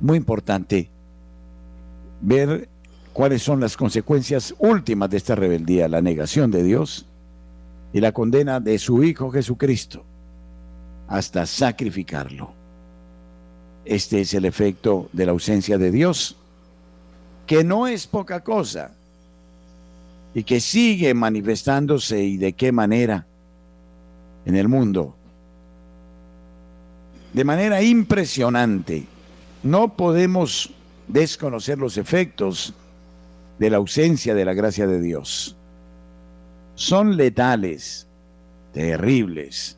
Muy 0.00 0.16
importante 0.18 0.90
ver 2.20 2.68
cuáles 3.12 3.42
son 3.42 3.60
las 3.60 3.76
consecuencias 3.76 4.54
últimas 4.58 5.10
de 5.10 5.16
esta 5.16 5.34
rebeldía, 5.34 5.88
la 5.88 6.02
negación 6.02 6.50
de 6.50 6.62
Dios 6.62 7.06
y 7.92 8.00
la 8.00 8.12
condena 8.12 8.60
de 8.60 8.78
su 8.78 9.02
Hijo 9.02 9.30
Jesucristo 9.30 10.04
hasta 11.08 11.44
sacrificarlo. 11.44 12.52
Este 13.84 14.20
es 14.20 14.32
el 14.34 14.44
efecto 14.44 15.08
de 15.12 15.26
la 15.26 15.32
ausencia 15.32 15.76
de 15.76 15.90
Dios, 15.90 16.36
que 17.46 17.64
no 17.64 17.88
es 17.88 18.06
poca 18.06 18.40
cosa 18.40 18.92
y 20.34 20.44
que 20.44 20.60
sigue 20.60 21.12
manifestándose 21.14 22.22
y 22.22 22.36
de 22.36 22.52
qué 22.52 22.70
manera 22.70 23.26
en 24.44 24.54
el 24.54 24.68
mundo. 24.68 25.16
De 27.32 27.44
manera 27.44 27.82
impresionante, 27.82 29.04
no 29.62 29.96
podemos 29.96 30.72
desconocer 31.08 31.78
los 31.78 31.96
efectos 31.96 32.72
de 33.58 33.70
la 33.70 33.78
ausencia 33.78 34.34
de 34.34 34.44
la 34.44 34.54
gracia 34.54 34.86
de 34.86 35.00
Dios. 35.00 35.56
Son 36.74 37.16
letales, 37.16 38.06
terribles, 38.72 39.76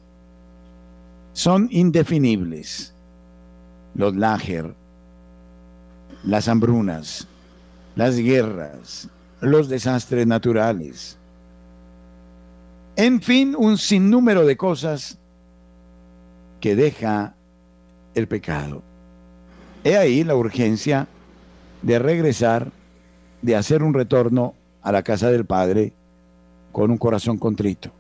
son 1.32 1.68
indefinibles. 1.70 2.94
Los 3.94 4.16
lager, 4.16 4.74
las 6.24 6.48
hambrunas, 6.48 7.26
las 7.94 8.16
guerras, 8.16 9.08
los 9.40 9.68
desastres 9.68 10.26
naturales, 10.26 11.18
en 12.96 13.22
fin, 13.22 13.54
un 13.56 13.78
sinnúmero 13.78 14.44
de 14.44 14.56
cosas 14.56 15.16
que 16.60 16.76
deja 16.76 17.34
el 18.14 18.28
pecado. 18.28 18.82
He 19.82 19.96
ahí 19.96 20.24
la 20.24 20.36
urgencia 20.36 21.08
de 21.80 21.98
regresar, 21.98 22.70
de 23.40 23.56
hacer 23.56 23.82
un 23.82 23.94
retorno 23.94 24.54
a 24.82 24.92
la 24.92 25.02
casa 25.02 25.30
del 25.30 25.46
Padre 25.46 25.94
con 26.72 26.90
un 26.90 26.98
corazón 26.98 27.38
contrito. 27.38 27.90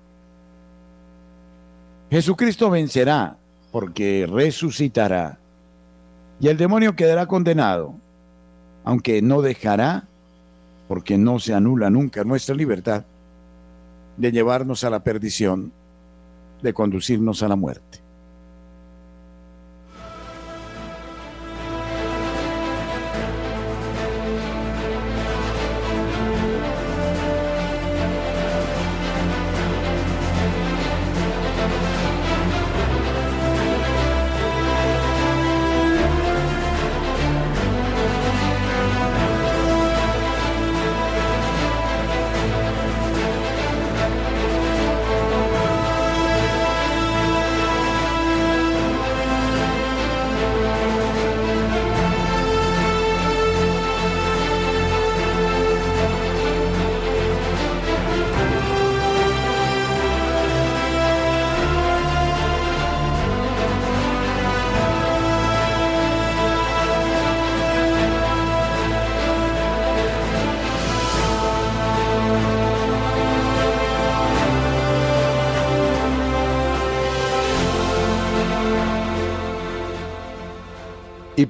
Jesucristo 2.10 2.68
vencerá 2.70 3.36
porque 3.70 4.28
resucitará 4.30 5.38
y 6.40 6.48
el 6.48 6.56
demonio 6.56 6.96
quedará 6.96 7.26
condenado, 7.26 7.94
aunque 8.84 9.22
no 9.22 9.42
dejará, 9.42 10.08
porque 10.88 11.16
no 11.16 11.38
se 11.38 11.54
anula 11.54 11.88
nunca 11.88 12.24
nuestra 12.24 12.54
libertad, 12.54 13.04
de 14.16 14.32
llevarnos 14.32 14.84
a 14.84 14.90
la 14.90 15.04
perdición, 15.04 15.72
de 16.62 16.74
conducirnos 16.74 17.42
a 17.42 17.48
la 17.48 17.56
muerte. 17.56 18.01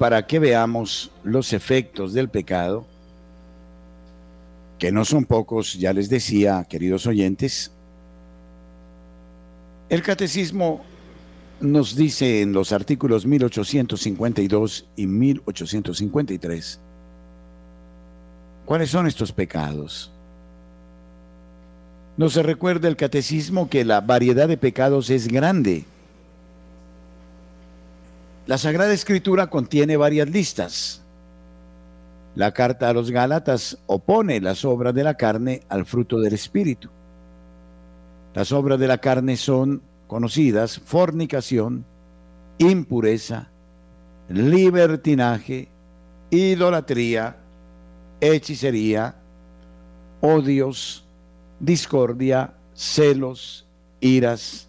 Para 0.02 0.26
que 0.26 0.40
veamos 0.40 1.12
los 1.22 1.52
efectos 1.52 2.12
del 2.12 2.28
pecado, 2.28 2.84
que 4.76 4.90
no 4.90 5.04
son 5.04 5.24
pocos, 5.24 5.74
ya 5.74 5.92
les 5.92 6.08
decía, 6.08 6.66
queridos 6.68 7.06
oyentes, 7.06 7.70
el 9.88 10.02
catecismo 10.02 10.80
nos 11.60 11.94
dice 11.94 12.42
en 12.42 12.52
los 12.52 12.72
artículos 12.72 13.26
1852 13.26 14.86
y 14.96 15.06
1853 15.06 16.80
cuáles 18.66 18.90
son 18.90 19.06
estos 19.06 19.30
pecados. 19.30 20.10
No 22.16 22.28
se 22.28 22.42
recuerda 22.42 22.88
el 22.88 22.96
catecismo 22.96 23.70
que 23.70 23.84
la 23.84 24.00
variedad 24.00 24.48
de 24.48 24.56
pecados 24.56 25.10
es 25.10 25.28
grande 25.28 25.84
la 28.46 28.58
Sagrada 28.58 28.92
Escritura 28.92 29.48
contiene 29.48 29.96
varias 29.96 30.28
listas. 30.28 31.02
La 32.34 32.52
carta 32.52 32.88
a 32.88 32.92
los 32.92 33.10
Gálatas 33.10 33.78
opone 33.86 34.40
las 34.40 34.64
obras 34.64 34.94
de 34.94 35.04
la 35.04 35.14
carne 35.14 35.62
al 35.68 35.84
fruto 35.84 36.18
del 36.18 36.32
Espíritu. 36.32 36.88
Las 38.34 38.50
obras 38.52 38.80
de 38.80 38.88
la 38.88 38.98
carne 38.98 39.36
son 39.36 39.82
conocidas 40.06 40.78
fornicación, 40.78 41.84
impureza, 42.58 43.48
libertinaje, 44.28 45.68
idolatría, 46.30 47.36
hechicería, 48.20 49.14
odios, 50.20 51.04
discordia, 51.60 52.54
celos, 52.74 53.66
iras, 54.00 54.68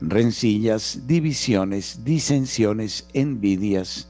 rencillas, 0.00 1.06
divisiones, 1.06 2.04
disensiones, 2.04 3.06
envidias, 3.12 4.08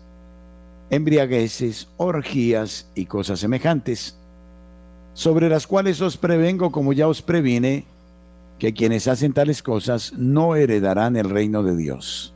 embriagueces, 0.90 1.88
orgías 1.96 2.86
y 2.94 3.06
cosas 3.06 3.40
semejantes, 3.40 4.16
sobre 5.14 5.48
las 5.48 5.66
cuales 5.66 6.00
os 6.00 6.16
prevengo 6.16 6.70
como 6.70 6.92
ya 6.92 7.08
os 7.08 7.22
previne, 7.22 7.84
que 8.58 8.72
quienes 8.72 9.08
hacen 9.08 9.32
tales 9.32 9.62
cosas 9.62 10.12
no 10.16 10.54
heredarán 10.54 11.16
el 11.16 11.28
reino 11.28 11.62
de 11.62 11.76
Dios. 11.76 12.32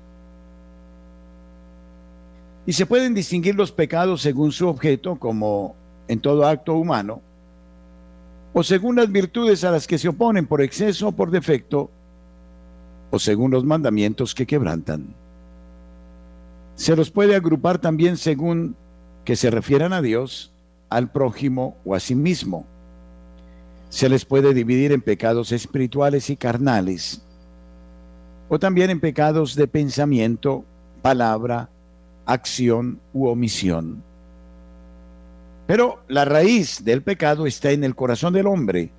Y 2.66 2.72
se 2.72 2.84
pueden 2.84 3.14
distinguir 3.14 3.54
los 3.54 3.70
pecados 3.70 4.22
según 4.22 4.50
su 4.50 4.66
objeto, 4.66 5.16
como 5.16 5.76
en 6.08 6.18
todo 6.20 6.46
acto 6.46 6.74
humano, 6.74 7.20
o 8.52 8.62
según 8.62 8.96
las 8.96 9.12
virtudes 9.12 9.62
a 9.64 9.70
las 9.70 9.86
que 9.86 9.98
se 9.98 10.08
oponen 10.08 10.46
por 10.46 10.62
exceso 10.62 11.08
o 11.08 11.12
por 11.12 11.30
defecto, 11.30 11.90
según 13.18 13.50
los 13.50 13.64
mandamientos 13.64 14.34
que 14.34 14.46
quebrantan. 14.46 15.06
Se 16.76 16.94
los 16.94 17.10
puede 17.10 17.34
agrupar 17.34 17.78
también 17.78 18.16
según 18.16 18.76
que 19.24 19.36
se 19.36 19.50
refieran 19.50 19.92
a 19.92 20.02
Dios, 20.02 20.52
al 20.88 21.10
prójimo 21.10 21.76
o 21.84 21.94
a 21.94 22.00
sí 22.00 22.14
mismo. 22.14 22.66
Se 23.88 24.08
les 24.08 24.24
puede 24.24 24.54
dividir 24.54 24.92
en 24.92 25.00
pecados 25.00 25.52
espirituales 25.52 26.30
y 26.30 26.36
carnales, 26.36 27.22
o 28.48 28.58
también 28.58 28.90
en 28.90 29.00
pecados 29.00 29.54
de 29.56 29.66
pensamiento, 29.66 30.64
palabra, 31.02 31.68
acción 32.26 33.00
u 33.12 33.26
omisión. 33.26 34.02
Pero 35.66 36.00
la 36.08 36.24
raíz 36.24 36.84
del 36.84 37.02
pecado 37.02 37.46
está 37.46 37.72
en 37.72 37.82
el 37.82 37.96
corazón 37.96 38.34
del 38.34 38.46
hombre, 38.46 38.90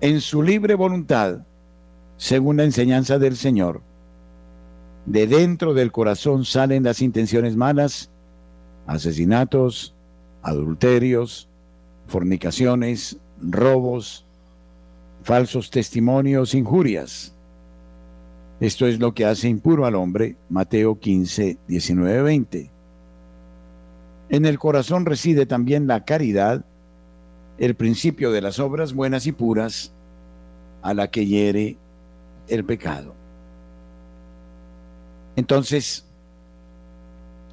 en 0.00 0.20
su 0.20 0.42
libre 0.42 0.74
voluntad, 0.74 1.40
según 2.18 2.58
la 2.58 2.64
enseñanza 2.64 3.18
del 3.18 3.36
Señor. 3.36 3.80
De 5.06 5.26
dentro 5.26 5.72
del 5.72 5.90
corazón 5.90 6.44
salen 6.44 6.82
las 6.82 7.00
intenciones 7.00 7.56
malas, 7.56 8.10
asesinatos, 8.86 9.94
adulterios, 10.42 11.48
fornicaciones, 12.08 13.16
robos, 13.40 14.26
falsos 15.22 15.70
testimonios, 15.70 16.54
injurias. 16.54 17.32
Esto 18.60 18.86
es 18.86 18.98
lo 18.98 19.14
que 19.14 19.24
hace 19.24 19.48
impuro 19.48 19.86
al 19.86 19.94
hombre, 19.94 20.36
Mateo 20.50 20.98
15, 20.98 21.58
19, 21.68 22.22
20. 22.22 22.70
En 24.30 24.44
el 24.44 24.58
corazón 24.58 25.06
reside 25.06 25.46
también 25.46 25.86
la 25.86 26.04
caridad, 26.04 26.64
el 27.58 27.76
principio 27.76 28.32
de 28.32 28.42
las 28.42 28.58
obras 28.58 28.92
buenas 28.92 29.26
y 29.26 29.32
puras, 29.32 29.92
a 30.82 30.92
la 30.92 31.10
que 31.10 31.24
hiere 31.24 31.76
el 32.48 32.64
pecado. 32.64 33.14
Entonces, 35.36 36.04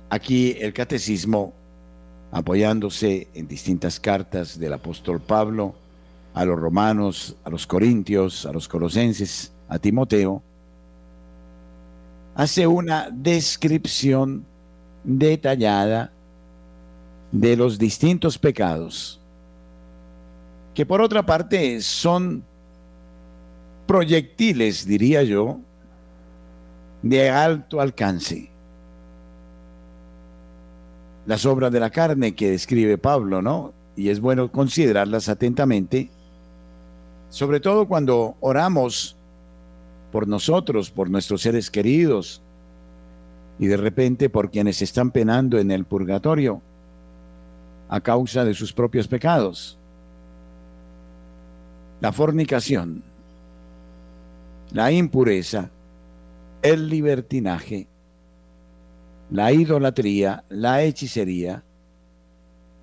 aquí 0.09 0.55
el 0.59 0.73
catecismo, 0.73 1.53
apoyándose 2.31 3.27
en 3.33 3.47
distintas 3.47 3.99
cartas 3.99 4.59
del 4.59 4.73
apóstol 4.73 5.21
Pablo 5.21 5.75
a 6.33 6.43
los 6.45 6.59
romanos, 6.59 7.35
a 7.43 7.49
los 7.49 7.65
corintios, 7.65 8.45
a 8.45 8.51
los 8.51 8.67
colosenses, 8.67 9.51
a 9.69 9.79
Timoteo, 9.79 10.41
hace 12.35 12.67
una 12.67 13.09
descripción 13.09 14.45
detallada 15.03 16.11
de 17.31 17.55
los 17.55 17.77
distintos 17.77 18.37
pecados, 18.37 19.19
que 20.73 20.85
por 20.85 21.01
otra 21.01 21.25
parte 21.25 21.79
son 21.81 22.43
proyectiles, 23.85 24.85
diría 24.85 25.23
yo, 25.23 25.59
de 27.01 27.29
alto 27.29 27.81
alcance. 27.81 28.49
Las 31.25 31.45
obras 31.45 31.71
de 31.71 31.79
la 31.79 31.89
carne 31.89 32.35
que 32.35 32.51
describe 32.51 32.97
Pablo, 32.97 33.41
¿no? 33.41 33.73
Y 33.95 34.09
es 34.09 34.19
bueno 34.19 34.51
considerarlas 34.51 35.29
atentamente, 35.29 36.09
sobre 37.29 37.59
todo 37.59 37.87
cuando 37.87 38.35
oramos 38.39 39.15
por 40.11 40.27
nosotros, 40.27 40.91
por 40.91 41.09
nuestros 41.09 41.41
seres 41.41 41.69
queridos, 41.69 42.41
y 43.57 43.67
de 43.67 43.77
repente 43.77 44.29
por 44.29 44.51
quienes 44.51 44.81
están 44.81 45.11
penando 45.11 45.57
en 45.59 45.71
el 45.71 45.85
purgatorio 45.85 46.61
a 47.87 48.01
causa 48.01 48.43
de 48.43 48.53
sus 48.53 48.73
propios 48.73 49.07
pecados. 49.07 49.77
La 52.01 52.11
fornicación, 52.11 53.03
la 54.71 54.91
impureza, 54.91 55.69
el 56.61 56.89
libertinaje, 56.89 57.87
la 59.29 59.51
idolatría, 59.51 60.43
la 60.49 60.83
hechicería, 60.83 61.63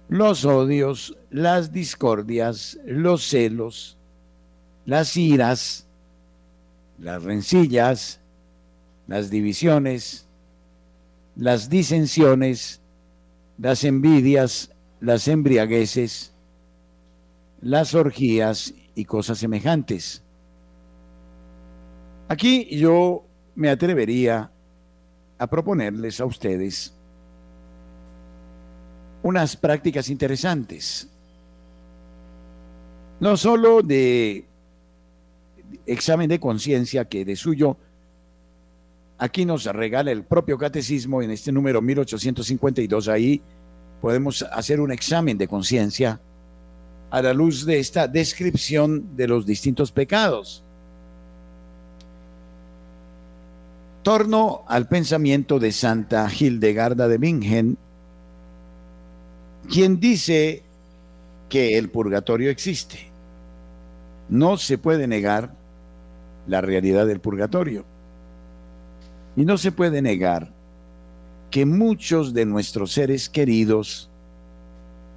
los 0.09 0.45
odios, 0.45 1.17
las 1.31 1.73
discordias, 1.73 2.79
los 2.85 3.25
celos, 3.29 3.97
las 4.85 5.17
iras, 5.17 5.87
las 6.99 7.23
rencillas, 7.23 8.21
las 9.07 9.31
divisiones, 9.31 10.27
las 11.37 11.69
disensiones, 11.69 12.81
las 13.59 13.85
envidias, 13.85 14.71
las 15.01 15.29
embriagueces, 15.29 16.33
las 17.61 17.95
orgías 17.95 18.75
y 18.95 19.05
cosas 19.05 19.39
semejantes. 19.39 20.23
Aquí 22.29 22.69
yo 22.71 23.25
me 23.55 23.69
atrevería 23.69 24.51
a 25.39 25.47
proponerles 25.47 26.21
a 26.21 26.25
ustedes 26.25 26.95
unas 29.23 29.57
prácticas 29.57 30.09
interesantes, 30.09 31.09
no 33.21 33.37
solo 33.37 33.83
de 33.83 34.47
examen 35.87 36.29
de 36.29 36.41
conciencia 36.41 37.05
que 37.05 37.25
de 37.25 37.37
suyo 37.37 37.77
aquí 39.23 39.45
nos 39.45 39.65
regala 39.67 40.11
el 40.11 40.25
propio 40.25 40.59
catecismo 40.59 41.23
en 41.23 41.31
este 41.31 41.53
número 41.53 41.81
1852, 41.81 43.07
ahí 43.07 43.41
podemos 44.01 44.43
hacer 44.43 44.81
un 44.81 44.91
examen 44.91 45.39
de 45.39 45.47
conciencia 45.47 46.21
a 47.09 47.23
la 47.23 47.33
luz 47.33 47.65
de 47.65 47.79
esta 47.79 48.09
descripción 48.09 49.15
de 49.15 49.29
los 49.29 49.47
distintos 49.47 49.93
pecados. 49.93 50.65
Torno 54.03 54.63
al 54.67 54.89
pensamiento 54.89 55.59
de 55.61 55.71
Santa 55.71 56.29
Hildegarda 56.29 57.07
de 57.07 57.19
Bingen, 57.19 57.79
quien 59.71 60.01
dice 60.01 60.63
que 61.49 61.79
el 61.79 61.89
purgatorio 61.89 62.51
existe. 62.51 62.99
No 64.29 64.57
se 64.57 64.77
puede 64.77 65.07
negar 65.07 65.55
la 66.47 66.61
realidad 66.61 67.07
del 67.07 67.21
purgatorio. 67.21 67.85
Y 69.37 69.45
no 69.45 69.57
se 69.57 69.71
puede 69.71 70.03
negar 70.03 70.53
que 71.51 71.65
muchos 71.65 72.35
de 72.35 72.45
nuestros 72.45 72.93
seres 72.93 73.29
queridos 73.29 74.11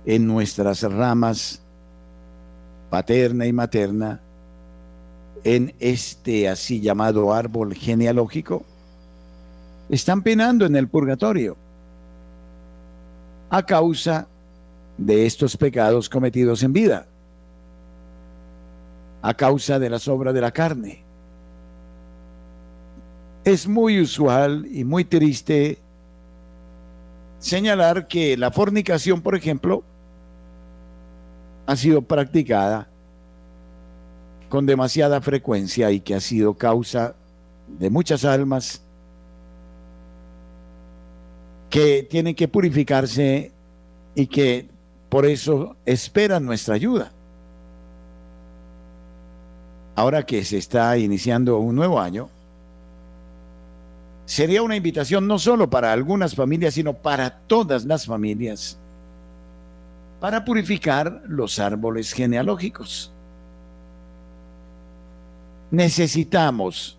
en 0.05 0.27
nuestras 0.27 0.83
ramas 0.83 1.61
paterna 2.89 3.47
y 3.47 3.53
materna, 3.53 4.21
en 5.43 5.73
este 5.79 6.47
así 6.47 6.81
llamado 6.81 7.33
árbol 7.33 7.73
genealógico, 7.73 8.63
están 9.89 10.21
penando 10.21 10.65
en 10.65 10.75
el 10.75 10.87
purgatorio 10.87 11.57
a 13.49 13.63
causa 13.65 14.27
de 14.97 15.25
estos 15.25 15.55
pecados 15.55 16.09
cometidos 16.09 16.63
en 16.63 16.73
vida, 16.73 17.07
a 19.21 19.33
causa 19.33 19.79
de 19.79 19.89
las 19.89 20.07
obras 20.07 20.33
de 20.33 20.41
la 20.41 20.51
carne. 20.51 21.03
Es 23.43 23.67
muy 23.67 24.01
usual 24.01 24.67
y 24.71 24.83
muy 24.83 25.05
triste 25.05 25.77
señalar 27.39 28.07
que 28.07 28.35
la 28.37 28.49
fornicación, 28.49 29.21
por 29.21 29.35
ejemplo, 29.35 29.83
ha 31.67 31.75
sido 31.75 32.01
practicada 32.01 32.87
con 34.49 34.65
demasiada 34.65 35.21
frecuencia 35.21 35.91
y 35.91 35.99
que 35.99 36.15
ha 36.15 36.19
sido 36.19 36.55
causa 36.55 37.15
de 37.67 37.89
muchas 37.89 38.25
almas 38.25 38.84
que 41.75 42.07
tienen 42.09 42.35
que 42.35 42.47
purificarse 42.47 43.51
y 44.15 44.27
que 44.27 44.65
por 45.09 45.25
eso 45.25 45.75
esperan 45.85 46.45
nuestra 46.45 46.75
ayuda. 46.75 47.11
Ahora 49.93 50.25
que 50.25 50.45
se 50.45 50.57
está 50.57 50.97
iniciando 50.97 51.57
un 51.57 51.75
nuevo 51.75 51.99
año, 51.99 52.29
sería 54.25 54.61
una 54.61 54.77
invitación 54.77 55.27
no 55.27 55.37
solo 55.37 55.69
para 55.69 55.91
algunas 55.91 56.33
familias, 56.33 56.75
sino 56.75 56.93
para 56.93 57.39
todas 57.39 57.83
las 57.83 58.05
familias, 58.05 58.77
para 60.21 60.45
purificar 60.45 61.23
los 61.27 61.59
árboles 61.59 62.13
genealógicos. 62.13 63.11
Necesitamos, 65.71 66.97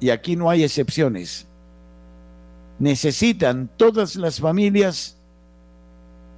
y 0.00 0.10
aquí 0.10 0.36
no 0.36 0.50
hay 0.50 0.64
excepciones, 0.64 1.46
necesitan 2.78 3.68
todas 3.76 4.16
las 4.16 4.40
familias 4.40 5.16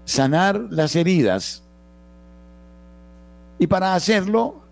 sanar 0.05 0.67
las 0.71 0.97
heridas. 0.97 1.63
Y 3.59 3.67
para 3.67 3.95
hacerlo, 3.95 4.63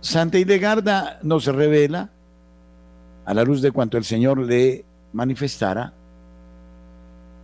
Santa 0.00 0.38
Hildegarda 0.38 1.18
nos 1.22 1.46
revela 1.46 2.10
a 3.24 3.34
la 3.34 3.44
luz 3.44 3.60
de 3.60 3.72
cuanto 3.72 3.96
el 3.96 4.04
Señor 4.04 4.38
le 4.38 4.84
manifestara, 5.12 5.92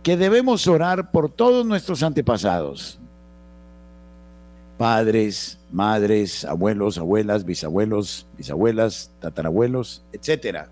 que 0.01 0.15
debemos 0.17 0.67
orar 0.67 1.11
por 1.11 1.29
todos 1.29 1.65
nuestros 1.65 2.03
antepasados, 2.03 2.99
padres, 4.77 5.59
madres, 5.71 6.45
abuelos, 6.45 6.97
abuelas, 6.97 7.43
bisabuelos, 7.43 8.25
bisabuelas, 8.37 9.11
tatarabuelos, 9.19 10.03
etcétera. 10.13 10.69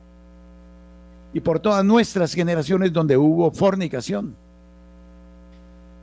Y 1.34 1.40
por 1.40 1.60
todas 1.60 1.84
nuestras 1.84 2.34
generaciones 2.34 2.94
donde 2.94 3.18
hubo 3.18 3.52
fornicación, 3.52 4.36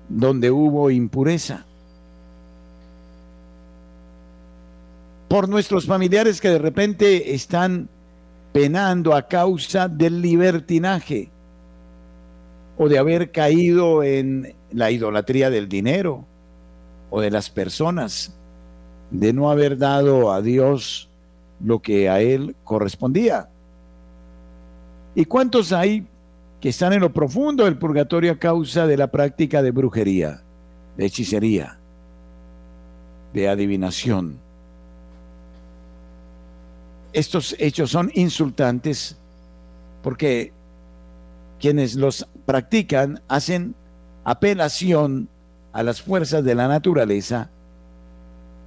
donde 0.09 0.51
hubo 0.51 0.91
impureza. 0.91 1.65
Por 5.29 5.49
nuestros 5.49 5.87
familiares 5.87 6.41
que 6.41 6.49
de 6.49 6.59
repente 6.59 7.35
están 7.35 7.89
penando 8.53 9.15
a 9.15 9.29
causa 9.29 9.87
del 9.87 10.21
libertinaje 10.21 11.31
o 12.77 12.89
de 12.89 12.99
haber 12.99 13.31
caído 13.31 14.03
en 14.03 14.55
la 14.73 14.91
idolatría 14.91 15.51
del 15.51 15.69
dinero 15.69 16.25
o 17.11 17.21
de 17.21 17.31
las 17.31 17.51
personas 17.51 18.33
de 19.11 19.33
no 19.33 19.51
haber 19.51 19.77
dado 19.77 20.33
a 20.33 20.41
Dios 20.41 21.09
lo 21.63 21.81
que 21.81 22.09
a 22.09 22.21
Él 22.21 22.57
correspondía. 22.65 23.50
¿Y 25.15 25.25
cuántos 25.25 25.73
hay 25.73 26.07
que 26.61 26.69
están 26.69 26.93
en 26.93 27.01
lo 27.01 27.13
profundo 27.13 27.65
del 27.65 27.79
purgatorio 27.79 28.33
a 28.33 28.39
causa 28.39 28.87
de 28.87 28.97
la 28.97 29.09
práctica 29.09 29.63
de 29.63 29.71
brujería, 29.71 30.43
de 30.97 31.07
hechicería, 31.07 31.79
de 33.33 33.49
adivinación? 33.49 34.39
Estos 37.13 37.57
hechos 37.59 37.91
son 37.91 38.11
insultantes 38.15 39.17
porque 40.03 40.53
quienes 41.59 41.95
los 41.95 42.27
practican 42.47 43.21
hacen 43.29 43.75
apelación 44.25 45.29
a 45.73 45.83
las 45.83 46.01
fuerzas 46.03 46.45
de 46.45 46.55
la 46.55 46.69
naturaleza 46.69 47.51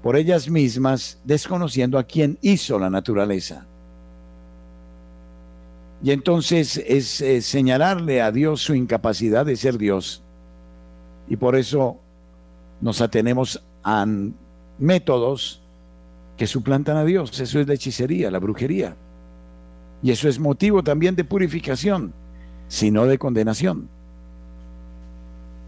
por 0.01 0.17
ellas 0.17 0.49
mismas, 0.49 1.17
desconociendo 1.23 1.97
a 1.97 2.03
quien 2.03 2.37
hizo 2.41 2.77
la 2.77 2.89
naturaleza. 2.89 3.65
Y 6.03 6.11
entonces 6.11 6.83
es 6.85 7.45
señalarle 7.45 8.21
a 8.21 8.31
Dios 8.33 8.61
su 8.61 8.75
incapacidad 8.75 9.45
de 9.45 9.55
ser 9.55 9.77
Dios. 9.77 10.21
Y 11.29 11.37
por 11.37 11.55
eso 11.55 11.97
nos 12.81 12.99
atenemos 12.99 13.63
a 13.85 14.05
métodos 14.77 15.61
que 16.35 16.45
suplantan 16.45 16.97
a 16.97 17.05
Dios. 17.05 17.39
Eso 17.39 17.57
es 17.61 17.67
la 17.69 17.75
hechicería, 17.75 18.29
la 18.29 18.39
brujería. 18.39 18.97
Y 20.01 20.11
eso 20.11 20.27
es 20.27 20.39
motivo 20.39 20.83
también 20.83 21.15
de 21.15 21.23
purificación, 21.23 22.13
sino 22.67 23.05
de 23.05 23.17
condenación. 23.17 23.87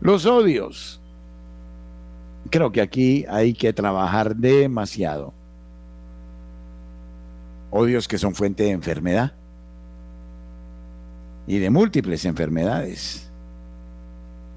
Los 0.01 0.25
odios. 0.25 0.99
Creo 2.49 2.73
que 2.73 2.81
aquí 2.81 3.25
hay 3.29 3.53
que 3.53 3.71
trabajar 3.71 4.35
demasiado. 4.35 5.33
Odios 7.71 8.05
que 8.09 8.17
son 8.17 8.35
fuente 8.35 8.63
de 8.63 8.71
enfermedad 8.71 9.33
y 11.47 11.59
de 11.59 11.69
múltiples 11.69 12.25
enfermedades. 12.25 13.29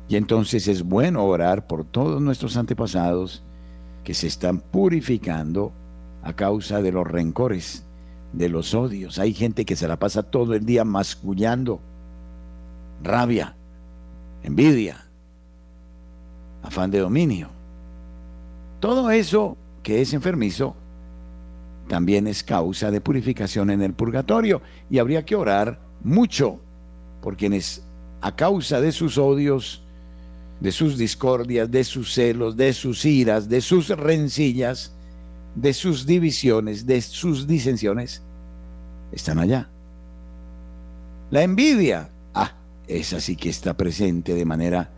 Y 0.09 0.17
entonces 0.17 0.69
es 0.69 0.83
bueno 0.83 1.25
orar 1.25 1.67
por 1.67 1.85
todos 1.85 2.23
nuestros 2.23 2.57
antepasados 2.57 3.43
que 4.05 4.15
se 4.15 4.27
están 4.27 4.61
purificando 4.61 5.73
a 6.23 6.33
causa 6.33 6.81
de 6.81 6.93
los 6.93 7.07
rencores 7.07 7.85
de 8.33 8.49
los 8.49 8.75
odios. 8.75 9.19
Hay 9.19 9.35
gente 9.35 9.65
que 9.65 9.77
se 9.77 9.89
la 9.89 9.99
pasa 9.99 10.23
todo 10.23 10.55
el 10.55 10.65
día 10.65 10.85
mascullando 10.85 11.81
rabia, 13.03 13.55
envidia, 14.43 15.05
afán 16.63 16.91
de 16.91 16.99
dominio. 16.99 17.49
Todo 18.81 19.11
eso 19.11 19.57
que 19.83 20.01
es 20.01 20.13
enfermizo 20.15 20.75
también 21.89 22.27
es 22.27 22.43
causa 22.43 22.91
de 22.91 23.01
purificación 23.01 23.71
en 23.71 23.83
el 23.83 23.95
purgatorio 23.95 24.61
y 24.91 24.99
habría 24.99 25.25
que 25.25 25.37
orar 25.37 25.81
mucho 26.03 26.61
por 27.21 27.37
quienes 27.37 27.83
a 28.21 28.35
causa 28.35 28.81
de 28.81 28.93
sus 28.93 29.19
odios, 29.19 29.83
de 30.61 30.73
sus 30.73 30.99
discordias, 30.99 31.71
de 31.71 31.85
sus 31.85 32.13
celos, 32.13 32.57
de 32.57 32.73
sus 32.73 33.05
iras, 33.05 33.49
de 33.49 33.61
sus 33.61 33.89
rencillas, 33.89 34.93
de 35.55 35.73
sus 35.73 36.07
divisiones, 36.07 36.87
de 36.87 37.01
sus 37.01 37.47
disensiones, 37.47 38.23
están 39.13 39.39
allá. 39.39 39.69
La 41.31 41.43
envidia, 41.43 42.11
ah, 42.35 42.55
esa 42.87 43.21
sí 43.21 43.37
que 43.37 43.51
está 43.51 43.77
presente 43.77 44.35
de 44.35 44.45
manera 44.45 44.91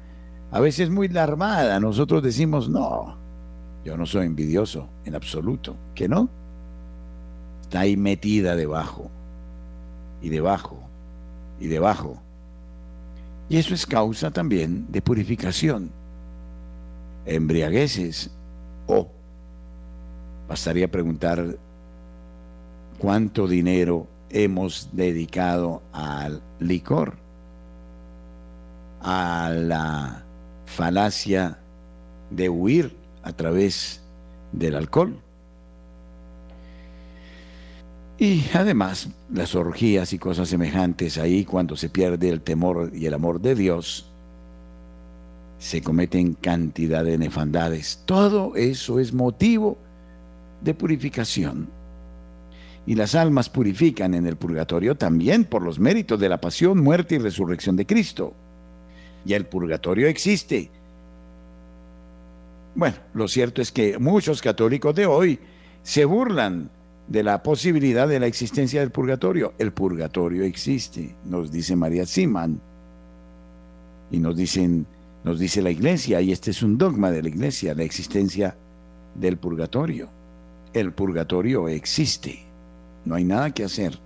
a 0.50 0.60
veces 0.60 0.90
muy 0.90 1.08
larmada. 1.08 1.78
Nosotros 1.80 2.22
decimos, 2.22 2.68
no, 2.68 3.16
yo 3.84 3.96
no 3.96 4.06
soy 4.06 4.26
envidioso 4.26 4.88
en 5.04 5.14
absoluto, 5.14 5.76
que 5.94 6.08
no. 6.08 6.28
Está 7.62 7.80
ahí 7.80 7.96
metida 7.96 8.56
debajo, 8.56 9.10
y 10.22 10.28
debajo, 10.28 10.89
y 11.60 11.68
debajo. 11.68 12.20
Y 13.48 13.58
eso 13.58 13.74
es 13.74 13.86
causa 13.86 14.30
también 14.30 14.86
de 14.90 15.02
purificación. 15.02 15.90
Embriagueces 17.26 18.30
o 18.86 19.08
Bastaría 20.50 20.90
preguntar 20.90 21.58
cuánto 22.98 23.46
dinero 23.46 24.08
hemos 24.30 24.88
dedicado 24.90 25.80
al 25.92 26.42
licor, 26.58 27.14
a 29.00 29.52
la 29.54 30.24
falacia 30.66 31.56
de 32.30 32.48
huir 32.48 32.96
a 33.22 33.32
través 33.32 34.02
del 34.50 34.74
alcohol. 34.74 35.22
Y 38.20 38.44
además, 38.52 39.08
las 39.32 39.54
orgías 39.54 40.12
y 40.12 40.18
cosas 40.18 40.50
semejantes 40.50 41.16
ahí, 41.16 41.46
cuando 41.46 41.74
se 41.74 41.88
pierde 41.88 42.28
el 42.28 42.42
temor 42.42 42.90
y 42.94 43.06
el 43.06 43.14
amor 43.14 43.40
de 43.40 43.54
Dios, 43.54 44.04
se 45.58 45.80
cometen 45.80 46.34
cantidad 46.34 47.02
de 47.02 47.16
nefandades. 47.16 48.02
Todo 48.04 48.56
eso 48.56 49.00
es 49.00 49.14
motivo 49.14 49.78
de 50.60 50.74
purificación. 50.74 51.68
Y 52.86 52.94
las 52.94 53.14
almas 53.14 53.48
purifican 53.48 54.12
en 54.12 54.26
el 54.26 54.36
purgatorio 54.36 54.96
también 54.96 55.46
por 55.46 55.62
los 55.62 55.78
méritos 55.78 56.20
de 56.20 56.28
la 56.28 56.42
pasión, 56.42 56.78
muerte 56.78 57.14
y 57.14 57.18
resurrección 57.18 57.74
de 57.74 57.86
Cristo. 57.86 58.34
Y 59.24 59.32
el 59.32 59.46
purgatorio 59.46 60.08
existe. 60.08 60.68
Bueno, 62.74 62.96
lo 63.14 63.28
cierto 63.28 63.62
es 63.62 63.72
que 63.72 63.98
muchos 63.98 64.42
católicos 64.42 64.94
de 64.94 65.06
hoy 65.06 65.38
se 65.82 66.04
burlan 66.04 66.68
de 67.10 67.22
la 67.22 67.42
posibilidad 67.42 68.08
de 68.08 68.20
la 68.20 68.26
existencia 68.26 68.80
del 68.80 68.90
purgatorio. 68.90 69.52
El 69.58 69.72
purgatorio 69.72 70.44
existe, 70.44 71.14
nos 71.26 71.52
dice 71.52 71.76
María 71.76 72.06
Siman. 72.06 72.58
Y 74.10 74.18
nos 74.18 74.34
dicen, 74.34 74.86
nos 75.24 75.38
dice 75.38 75.60
la 75.60 75.70
iglesia, 75.70 76.22
y 76.22 76.32
este 76.32 76.50
es 76.50 76.62
un 76.62 76.78
dogma 76.78 77.10
de 77.10 77.22
la 77.22 77.28
iglesia, 77.28 77.74
la 77.74 77.82
existencia 77.82 78.56
del 79.14 79.36
purgatorio 79.36 80.08
el 80.72 80.92
purgatorio 80.92 81.68
existe. 81.68 82.42
No 83.04 83.14
hay 83.14 83.24
nada 83.24 83.50
que 83.50 83.64
hacer. 83.64 83.98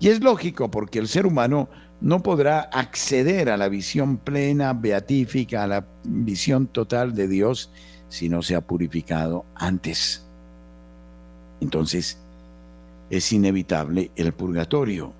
Y 0.00 0.08
es 0.08 0.20
lógico 0.20 0.70
porque 0.70 0.98
el 0.98 1.08
ser 1.08 1.26
humano 1.26 1.68
no 2.00 2.22
podrá 2.22 2.60
acceder 2.60 3.48
a 3.48 3.56
la 3.56 3.68
visión 3.68 4.18
plena, 4.18 4.72
beatífica, 4.72 5.62
a 5.62 5.66
la 5.66 5.86
visión 6.04 6.66
total 6.66 7.14
de 7.14 7.28
Dios 7.28 7.70
si 8.08 8.28
no 8.28 8.42
se 8.42 8.54
ha 8.54 8.60
purificado 8.60 9.44
antes. 9.54 10.23
Entonces, 11.64 12.18
es 13.08 13.32
inevitable 13.32 14.10
el 14.16 14.34
purgatorio. 14.34 15.12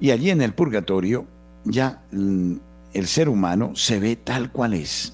Y 0.00 0.10
allí 0.10 0.30
en 0.30 0.42
el 0.42 0.54
purgatorio 0.54 1.24
ya 1.64 2.02
mm, 2.10 2.54
el 2.92 3.06
ser 3.06 3.28
humano 3.28 3.76
se 3.76 4.00
ve 4.00 4.16
tal 4.16 4.50
cual 4.50 4.74
es. 4.74 5.12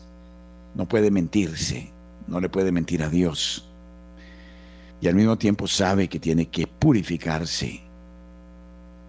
No 0.74 0.88
puede 0.88 1.10
mentirse, 1.10 1.90
no 2.26 2.40
le 2.40 2.48
puede 2.48 2.72
mentir 2.72 3.02
a 3.02 3.10
Dios 3.10 3.68
y 5.02 5.08
al 5.08 5.14
mismo 5.14 5.36
tiempo 5.36 5.66
sabe 5.66 6.08
que 6.08 6.18
tiene 6.18 6.46
que 6.46 6.66
purificarse 6.66 7.82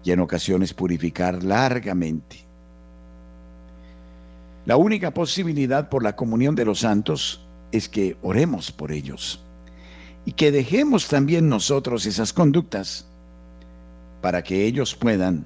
y 0.04 0.10
en 0.12 0.20
ocasiones 0.20 0.74
purificar 0.74 1.42
largamente. 1.42 2.44
La 4.66 4.76
única 4.76 5.10
posibilidad 5.10 5.88
por 5.88 6.02
la 6.02 6.14
comunión 6.14 6.54
de 6.54 6.66
los 6.66 6.80
santos 6.80 7.40
es 7.72 7.88
que 7.88 8.18
oremos 8.22 8.70
por 8.70 8.92
ellos 8.92 9.40
y 10.30 10.32
que 10.32 10.52
dejemos 10.52 11.08
también 11.08 11.48
nosotros 11.48 12.06
esas 12.06 12.32
conductas 12.32 13.04
para 14.22 14.44
que 14.44 14.64
ellos 14.64 14.94
puedan 14.94 15.44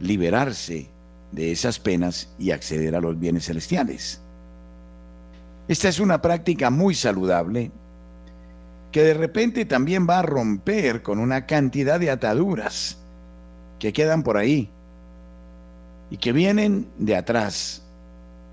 liberarse 0.00 0.88
de 1.30 1.52
esas 1.52 1.78
penas 1.78 2.30
y 2.38 2.52
acceder 2.52 2.96
a 2.96 3.02
los 3.02 3.20
bienes 3.20 3.44
celestiales. 3.44 4.22
Esta 5.68 5.90
es 5.90 6.00
una 6.00 6.22
práctica 6.22 6.70
muy 6.70 6.94
saludable 6.94 7.70
que 8.92 9.02
de 9.02 9.12
repente 9.12 9.66
también 9.66 10.06
va 10.08 10.20
a 10.20 10.22
romper 10.22 11.02
con 11.02 11.18
una 11.18 11.44
cantidad 11.44 12.00
de 12.00 12.10
ataduras 12.10 12.96
que 13.78 13.92
quedan 13.92 14.22
por 14.22 14.38
ahí 14.38 14.70
y 16.08 16.16
que 16.16 16.32
vienen 16.32 16.88
de 16.96 17.14
atrás 17.14 17.82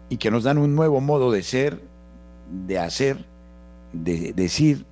y 0.10 0.18
que 0.18 0.30
nos 0.30 0.44
dan 0.44 0.58
un 0.58 0.76
nuevo 0.76 1.00
modo 1.00 1.32
de 1.32 1.44
ser, 1.44 1.82
de 2.68 2.78
hacer, 2.78 3.26
de 3.94 4.34
decir, 4.34 4.86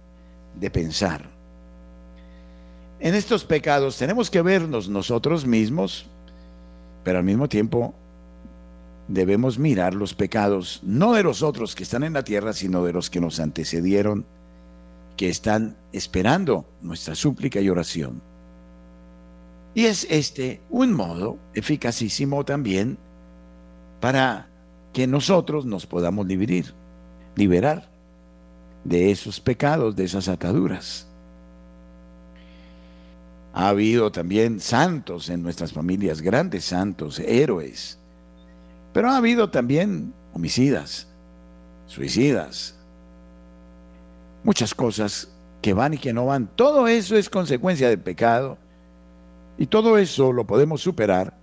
de 0.56 0.70
pensar. 0.70 1.30
En 3.00 3.16
estos 3.16 3.44
pecados 3.44 3.98
tenemos 3.98 4.30
que 4.30 4.42
vernos 4.42 4.88
nosotros 4.88 5.46
mismos, 5.46 6.06
pero 7.04 7.18
al 7.18 7.24
mismo 7.24 7.50
tiempo 7.50 7.94
debemos 9.08 9.58
mirar 9.58 9.94
los 9.94 10.14
pecados, 10.14 10.80
no 10.84 11.14
de 11.14 11.24
los 11.24 11.42
otros 11.42 11.76
que 11.76 11.84
están 11.84 12.04
en 12.04 12.14
la 12.14 12.24
tierra, 12.24 12.54
sino 12.54 12.84
de 12.86 12.94
los 12.94 13.10
que 13.10 13.20
nos 13.20 13.40
antecedieron 13.40 14.26
que 15.18 15.30
están 15.30 15.76
esperando 15.92 16.66
nuestra 16.82 17.16
súplica 17.16 17.60
y 17.60 17.70
oración. 17.70 18.22
Y 19.74 19.86
es 19.86 20.08
este 20.10 20.62
un 20.70 20.94
modo 20.94 21.38
eficacísimo 21.54 22.44
también 22.46 22.98
para 24.00 24.48
que 24.94 25.08
nosotros 25.08 25.66
nos 25.66 25.86
podamos 25.86 26.28
dividir 26.28 26.74
liberar 27.36 27.91
de 28.84 29.12
esos 29.12 29.40
pecados, 29.40 29.96
de 29.96 30.04
esas 30.04 30.28
ataduras. 30.28 31.08
Ha 33.54 33.70
habido 33.70 34.12
también 34.12 34.60
santos 34.60 35.30
en 35.30 35.44
nuestras 35.44 35.74
familias, 35.74 36.22
grandes 36.22 36.66
santos, 36.66 37.20
héroes. 37.20 37.98
Pero 38.94 39.10
ha 39.10 39.18
habido 39.18 39.50
también 39.50 40.14
homicidas, 40.34 41.08
suicidas, 41.88 42.76
muchas 44.44 44.74
cosas 44.74 45.30
que 45.62 45.74
van 45.74 45.94
y 45.94 45.98
que 45.98 46.14
no 46.14 46.26
van. 46.26 46.48
Todo 46.56 46.88
eso 46.88 47.16
es 47.16 47.30
consecuencia 47.30 47.90
del 47.90 48.00
pecado. 48.00 48.58
Y 49.58 49.68
todo 49.68 49.98
eso 49.98 50.32
lo 50.32 50.48
podemos 50.48 50.82
superar 50.82 51.38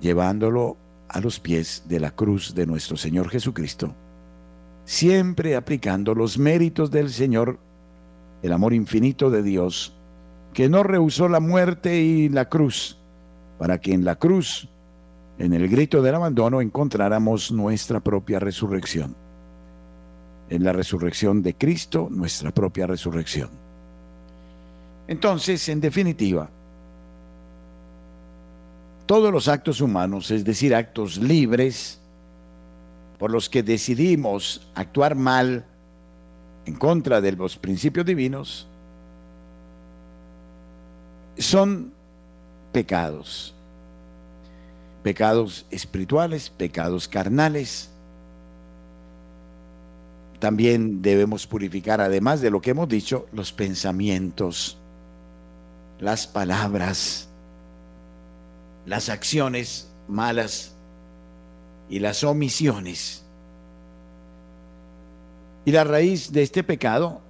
llevándolo 0.00 0.76
a 1.08 1.20
los 1.20 1.38
pies 1.40 1.82
de 1.86 2.00
la 2.00 2.10
cruz 2.10 2.54
de 2.54 2.66
nuestro 2.66 2.96
Señor 2.96 3.28
Jesucristo, 3.28 3.94
siempre 4.86 5.56
aplicando 5.56 6.14
los 6.14 6.38
méritos 6.38 6.90
del 6.90 7.10
Señor, 7.10 7.58
el 8.42 8.52
amor 8.52 8.72
infinito 8.72 9.30
de 9.30 9.42
Dios, 9.42 9.92
que 10.54 10.70
no 10.70 10.82
rehusó 10.82 11.28
la 11.28 11.40
muerte 11.40 12.00
y 12.00 12.30
la 12.30 12.48
cruz, 12.48 12.96
para 13.58 13.78
que 13.78 13.92
en 13.92 14.04
la 14.04 14.14
cruz, 14.14 14.68
en 15.38 15.52
el 15.52 15.68
grito 15.68 16.00
del 16.00 16.14
abandono, 16.14 16.62
encontráramos 16.62 17.52
nuestra 17.52 18.00
propia 18.00 18.38
resurrección. 18.38 19.14
En 20.48 20.62
la 20.62 20.72
resurrección 20.72 21.42
de 21.42 21.54
Cristo, 21.54 22.08
nuestra 22.10 22.52
propia 22.52 22.86
resurrección. 22.86 23.50
Entonces, 25.08 25.68
en 25.68 25.80
definitiva, 25.80 26.48
todos 29.06 29.32
los 29.32 29.48
actos 29.48 29.80
humanos, 29.80 30.30
es 30.30 30.44
decir, 30.44 30.74
actos 30.74 31.18
libres, 31.18 32.00
por 33.18 33.30
los 33.30 33.48
que 33.48 33.62
decidimos 33.62 34.68
actuar 34.74 35.14
mal 35.14 35.64
en 36.66 36.74
contra 36.74 37.20
de 37.20 37.32
los 37.32 37.56
principios 37.56 38.04
divinos, 38.04 38.66
son 41.38 41.92
pecados. 42.72 43.54
Pecados 45.02 45.64
espirituales, 45.70 46.50
pecados 46.50 47.08
carnales. 47.08 47.90
También 50.38 51.00
debemos 51.00 51.46
purificar, 51.46 52.00
además 52.00 52.40
de 52.40 52.50
lo 52.50 52.60
que 52.60 52.70
hemos 52.70 52.88
dicho, 52.88 53.26
los 53.32 53.52
pensamientos, 53.52 54.76
las 56.00 56.26
palabras, 56.26 57.28
las 58.84 59.08
acciones 59.08 59.88
malas 60.08 60.75
y 61.88 61.98
las 61.98 62.24
omisiones. 62.24 63.24
Y 65.64 65.72
la 65.72 65.84
raíz 65.84 66.32
de 66.32 66.42
este 66.42 66.62
pecado 66.62 67.20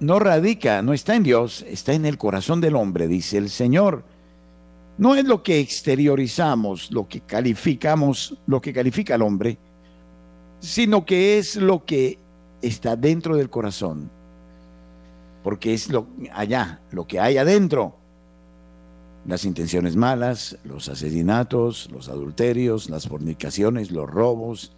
no 0.00 0.18
radica, 0.18 0.82
no 0.82 0.92
está 0.92 1.14
en 1.14 1.22
Dios, 1.22 1.64
está 1.68 1.92
en 1.92 2.06
el 2.06 2.18
corazón 2.18 2.60
del 2.60 2.76
hombre, 2.76 3.08
dice 3.08 3.38
el 3.38 3.50
Señor. 3.50 4.04
No 4.98 5.14
es 5.14 5.24
lo 5.24 5.42
que 5.42 5.58
exteriorizamos, 5.58 6.90
lo 6.90 7.08
que 7.08 7.20
calificamos, 7.20 8.36
lo 8.46 8.60
que 8.60 8.72
califica 8.72 9.14
al 9.14 9.22
hombre, 9.22 9.58
sino 10.60 11.04
que 11.04 11.38
es 11.38 11.56
lo 11.56 11.84
que 11.84 12.18
está 12.60 12.96
dentro 12.96 13.36
del 13.36 13.50
corazón. 13.50 14.10
Porque 15.42 15.74
es 15.74 15.88
lo 15.88 16.06
allá, 16.32 16.80
lo 16.90 17.06
que 17.06 17.18
hay 17.18 17.38
adentro 17.38 18.01
las 19.26 19.44
intenciones 19.44 19.96
malas, 19.96 20.58
los 20.64 20.88
asesinatos, 20.88 21.88
los 21.92 22.08
adulterios, 22.08 22.90
las 22.90 23.06
fornicaciones, 23.06 23.90
los 23.90 24.08
robos, 24.08 24.72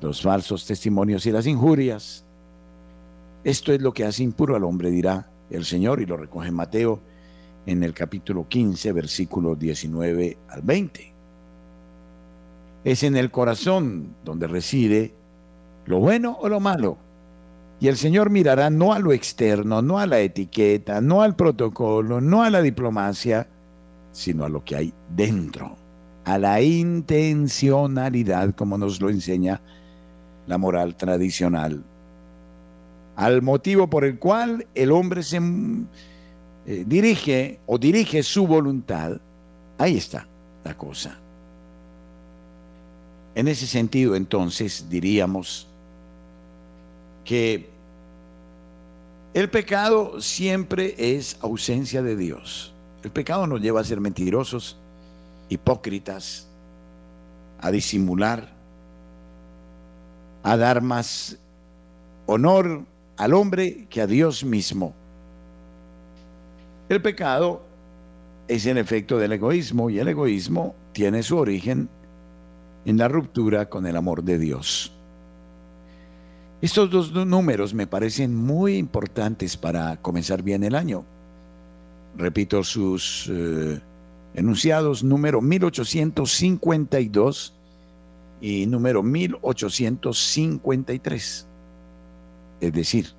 los 0.00 0.22
falsos 0.22 0.66
testimonios 0.66 1.26
y 1.26 1.32
las 1.32 1.46
injurias. 1.46 2.24
Esto 3.44 3.72
es 3.72 3.80
lo 3.80 3.92
que 3.92 4.04
hace 4.04 4.22
impuro 4.22 4.56
al 4.56 4.64
hombre, 4.64 4.90
dirá 4.90 5.28
el 5.50 5.64
Señor, 5.64 6.00
y 6.00 6.06
lo 6.06 6.16
recoge 6.16 6.50
Mateo 6.50 7.00
en 7.66 7.82
el 7.82 7.92
capítulo 7.92 8.48
15, 8.48 8.92
versículos 8.92 9.58
19 9.58 10.38
al 10.48 10.62
20. 10.62 11.12
Es 12.84 13.02
en 13.02 13.16
el 13.16 13.30
corazón 13.30 14.14
donde 14.24 14.46
reside 14.46 15.12
lo 15.84 15.98
bueno 15.98 16.38
o 16.40 16.48
lo 16.48 16.60
malo. 16.60 16.98
Y 17.78 17.88
el 17.88 17.96
Señor 17.96 18.30
mirará 18.30 18.70
no 18.70 18.94
a 18.94 18.98
lo 18.98 19.12
externo, 19.12 19.82
no 19.82 19.98
a 19.98 20.06
la 20.06 20.20
etiqueta, 20.20 21.00
no 21.00 21.20
al 21.20 21.36
protocolo, 21.36 22.20
no 22.20 22.42
a 22.42 22.48
la 22.48 22.62
diplomacia, 22.62 23.48
sino 24.16 24.46
a 24.46 24.48
lo 24.48 24.64
que 24.64 24.74
hay 24.74 24.94
dentro, 25.14 25.76
a 26.24 26.38
la 26.38 26.62
intencionalidad, 26.62 28.54
como 28.54 28.78
nos 28.78 28.98
lo 28.98 29.10
enseña 29.10 29.60
la 30.46 30.56
moral 30.56 30.96
tradicional, 30.96 31.84
al 33.14 33.42
motivo 33.42 33.90
por 33.90 34.06
el 34.06 34.18
cual 34.18 34.66
el 34.74 34.90
hombre 34.90 35.22
se 35.22 35.36
eh, 35.36 36.84
dirige 36.86 37.60
o 37.66 37.76
dirige 37.76 38.22
su 38.22 38.46
voluntad. 38.46 39.20
Ahí 39.76 39.98
está 39.98 40.26
la 40.64 40.74
cosa. 40.74 41.18
En 43.34 43.48
ese 43.48 43.66
sentido, 43.66 44.16
entonces, 44.16 44.86
diríamos 44.88 45.66
que 47.22 47.68
el 49.34 49.50
pecado 49.50 50.22
siempre 50.22 50.94
es 50.96 51.36
ausencia 51.42 52.02
de 52.02 52.16
Dios. 52.16 52.72
El 53.06 53.12
pecado 53.12 53.46
nos 53.46 53.60
lleva 53.60 53.80
a 53.80 53.84
ser 53.84 54.00
mentirosos, 54.00 54.76
hipócritas, 55.48 56.48
a 57.60 57.70
disimular, 57.70 58.48
a 60.42 60.56
dar 60.56 60.82
más 60.82 61.38
honor 62.26 62.80
al 63.16 63.32
hombre 63.32 63.86
que 63.88 64.00
a 64.00 64.08
Dios 64.08 64.42
mismo. 64.42 64.92
El 66.88 67.00
pecado 67.00 67.62
es 68.48 68.66
el 68.66 68.76
efecto 68.76 69.18
del 69.18 69.34
egoísmo 69.34 69.88
y 69.88 70.00
el 70.00 70.08
egoísmo 70.08 70.74
tiene 70.92 71.22
su 71.22 71.36
origen 71.36 71.88
en 72.86 72.98
la 72.98 73.06
ruptura 73.06 73.68
con 73.68 73.86
el 73.86 73.96
amor 73.96 74.24
de 74.24 74.36
Dios. 74.36 74.90
Estos 76.60 76.90
dos 76.90 77.12
números 77.12 77.72
me 77.72 77.86
parecen 77.86 78.34
muy 78.34 78.76
importantes 78.76 79.56
para 79.56 79.96
comenzar 79.98 80.42
bien 80.42 80.64
el 80.64 80.74
año 80.74 81.04
repito 82.16 82.64
sus 82.64 83.30
eh, 83.30 83.78
enunciados, 84.34 85.04
número 85.04 85.40
1852 85.40 87.54
y 88.40 88.66
número 88.66 89.02
1853. 89.02 91.46
Es 92.60 92.72
decir, 92.72 93.12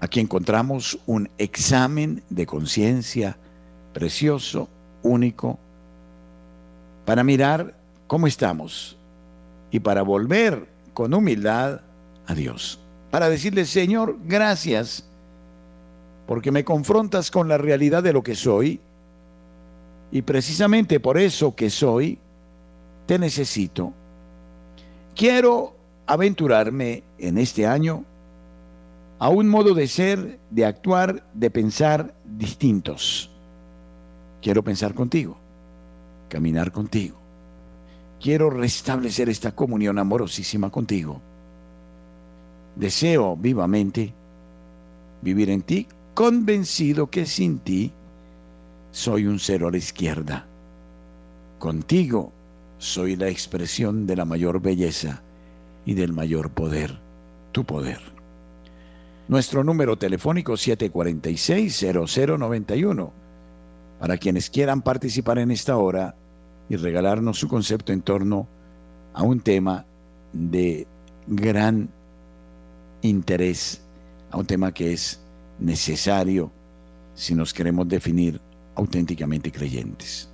aquí 0.00 0.20
encontramos 0.20 0.98
un 1.06 1.28
examen 1.38 2.22
de 2.30 2.46
conciencia 2.46 3.36
precioso, 3.92 4.68
único, 5.02 5.58
para 7.04 7.24
mirar 7.24 7.76
cómo 8.06 8.26
estamos 8.26 8.96
y 9.70 9.80
para 9.80 10.00
volver 10.02 10.66
con 10.94 11.12
humildad 11.14 11.80
a 12.26 12.34
Dios. 12.34 12.80
Para 13.10 13.28
decirle, 13.28 13.64
Señor, 13.64 14.16
gracias 14.24 15.04
porque 16.26 16.50
me 16.50 16.64
confrontas 16.64 17.30
con 17.30 17.48
la 17.48 17.58
realidad 17.58 18.02
de 18.02 18.12
lo 18.12 18.22
que 18.22 18.34
soy 18.34 18.80
y 20.10 20.22
precisamente 20.22 21.00
por 21.00 21.18
eso 21.18 21.54
que 21.54 21.70
soy, 21.70 22.18
te 23.06 23.18
necesito. 23.18 23.92
Quiero 25.14 25.74
aventurarme 26.06 27.02
en 27.18 27.38
este 27.38 27.66
año 27.66 28.04
a 29.18 29.28
un 29.28 29.48
modo 29.48 29.74
de 29.74 29.88
ser, 29.88 30.38
de 30.50 30.64
actuar, 30.64 31.24
de 31.32 31.50
pensar 31.50 32.14
distintos. 32.24 33.30
Quiero 34.42 34.62
pensar 34.62 34.94
contigo, 34.94 35.36
caminar 36.28 36.70
contigo. 36.70 37.16
Quiero 38.20 38.50
restablecer 38.50 39.28
esta 39.28 39.52
comunión 39.52 39.98
amorosísima 39.98 40.70
contigo. 40.70 41.20
Deseo 42.74 43.36
vivamente 43.36 44.12
vivir 45.22 45.50
en 45.50 45.62
ti 45.62 45.88
convencido 46.16 47.08
que 47.10 47.26
sin 47.26 47.58
ti 47.58 47.92
soy 48.90 49.26
un 49.26 49.38
cero 49.38 49.68
a 49.68 49.70
la 49.70 49.76
izquierda. 49.76 50.46
Contigo 51.58 52.32
soy 52.78 53.16
la 53.16 53.28
expresión 53.28 54.06
de 54.06 54.16
la 54.16 54.24
mayor 54.24 54.62
belleza 54.62 55.20
y 55.84 55.92
del 55.92 56.14
mayor 56.14 56.48
poder, 56.48 56.96
tu 57.52 57.64
poder. 57.64 58.00
Nuestro 59.28 59.62
número 59.62 59.98
telefónico 59.98 60.54
746-0091. 60.54 63.10
Para 64.00 64.16
quienes 64.16 64.48
quieran 64.48 64.80
participar 64.80 65.38
en 65.38 65.50
esta 65.50 65.76
hora 65.76 66.14
y 66.70 66.76
regalarnos 66.76 67.38
su 67.38 67.46
concepto 67.46 67.92
en 67.92 68.00
torno 68.00 68.48
a 69.12 69.22
un 69.22 69.40
tema 69.40 69.84
de 70.32 70.86
gran 71.26 71.90
interés, 73.02 73.82
a 74.30 74.38
un 74.38 74.46
tema 74.46 74.72
que 74.72 74.94
es 74.94 75.20
necesario 75.58 76.50
si 77.14 77.34
nos 77.34 77.52
queremos 77.52 77.88
definir 77.88 78.40
auténticamente 78.74 79.50
creyentes. 79.50 80.28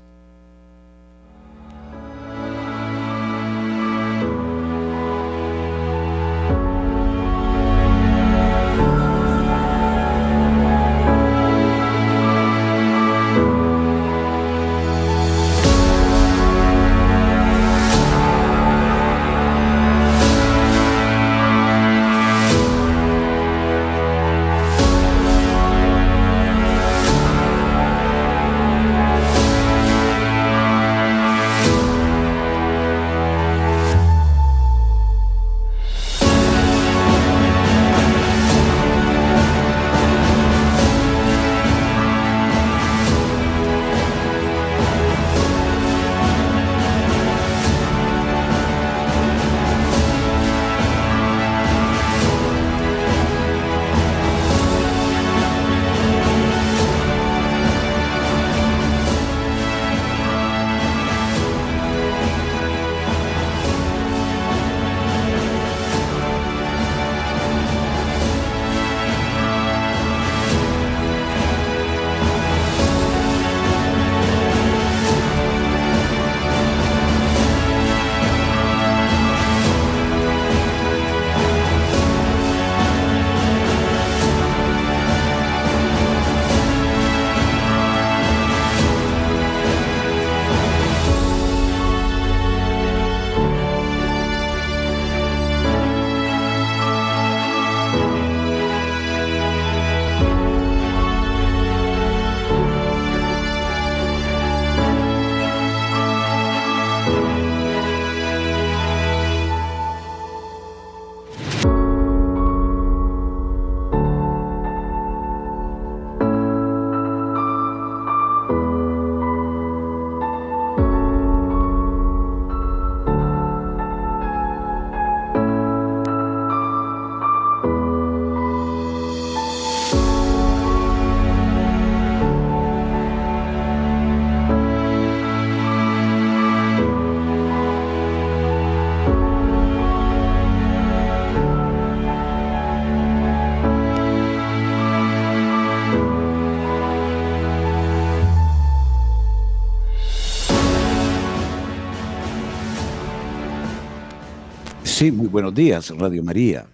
Sí, 155.03 155.11
muy 155.11 155.27
buenos 155.27 155.53
días, 155.53 155.93
Radio 155.99 156.23
María. 156.23 156.65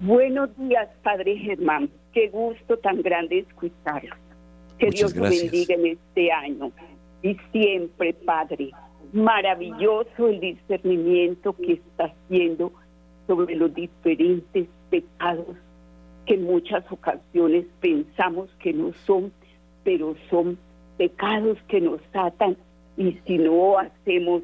Buenos 0.00 0.50
días, 0.58 0.88
Padre 1.04 1.36
Germán. 1.38 1.88
Qué 2.12 2.28
gusto 2.30 2.76
tan 2.78 3.00
grande 3.00 3.46
escucharlo. 3.48 4.16
Que 4.76 4.90
Dios 4.90 5.14
lo 5.14 5.22
bendiga 5.22 5.76
en 5.76 5.86
este 5.86 6.32
año. 6.32 6.72
Y 7.22 7.36
siempre, 7.52 8.12
Padre, 8.12 8.72
maravilloso 9.12 10.26
el 10.26 10.40
discernimiento 10.40 11.54
que 11.54 11.74
está 11.74 12.06
haciendo 12.06 12.72
sobre 13.28 13.54
los 13.54 13.72
diferentes 13.72 14.66
pecados 14.90 15.56
que 16.26 16.34
en 16.34 16.42
muchas 16.42 16.90
ocasiones 16.90 17.66
pensamos 17.78 18.50
que 18.58 18.72
no 18.72 18.92
son, 19.06 19.32
pero 19.84 20.16
son 20.28 20.58
pecados 20.98 21.56
que 21.68 21.80
nos 21.80 22.00
atan 22.12 22.56
y 22.96 23.12
si 23.24 23.38
no 23.38 23.78
hacemos 23.78 24.42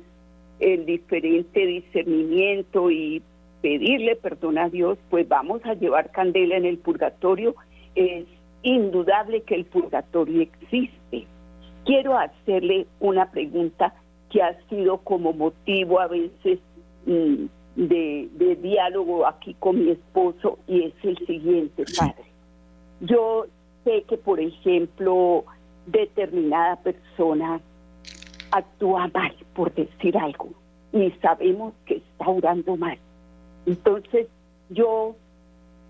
el 0.63 0.87
diferente 0.87 1.67
discernimiento 1.67 2.91
y 2.91 3.21
pedirle 3.61 4.17
perdón 4.17 4.59
a 4.59 4.69
Dios, 4.69 4.97
pues 5.11 5.29
vamos 5.29 5.61
a 5.65 5.75
llevar 5.75 6.11
candela 6.13 6.57
en 6.57 6.65
el 6.65 6.79
purgatorio. 6.79 7.55
Es 7.95 8.27
indudable 8.63 9.43
que 9.43 9.57
el 9.57 9.65
purgatorio 9.65 10.43
existe. 10.43 11.27
Quiero 11.85 12.17
hacerle 12.17 12.87
una 13.01 13.31
pregunta 13.31 13.93
que 14.31 14.41
ha 14.41 14.57
sido 14.69 14.99
como 14.99 15.33
motivo 15.33 16.01
a 16.01 16.07
veces 16.07 16.61
mm, 17.07 17.45
de, 17.75 18.59
diálogo 18.63 19.27
aquí 19.27 19.55
con 19.59 19.85
mi 19.85 19.91
esposo 19.91 20.59
y 20.69 20.85
es 20.85 20.95
el 21.03 21.19
siguiente, 21.27 21.85
padre. 21.99 22.25
Yo 23.01 23.47
sé 23.85 24.05
que, 24.09 24.17
por 24.17 24.39
ejemplo, 24.39 25.45
determinada 25.87 26.77
persona 26.77 27.61
actúa 28.53 29.11
mal, 29.13 29.35
por 29.55 29.75
decir 29.75 30.17
algo, 30.17 30.51
y 30.93 31.11
sabemos 31.23 31.75
que 31.87 31.97
está 31.97 32.29
orando 32.29 32.77
mal. 32.77 32.99
Entonces 33.67 34.29
yo 34.71 35.17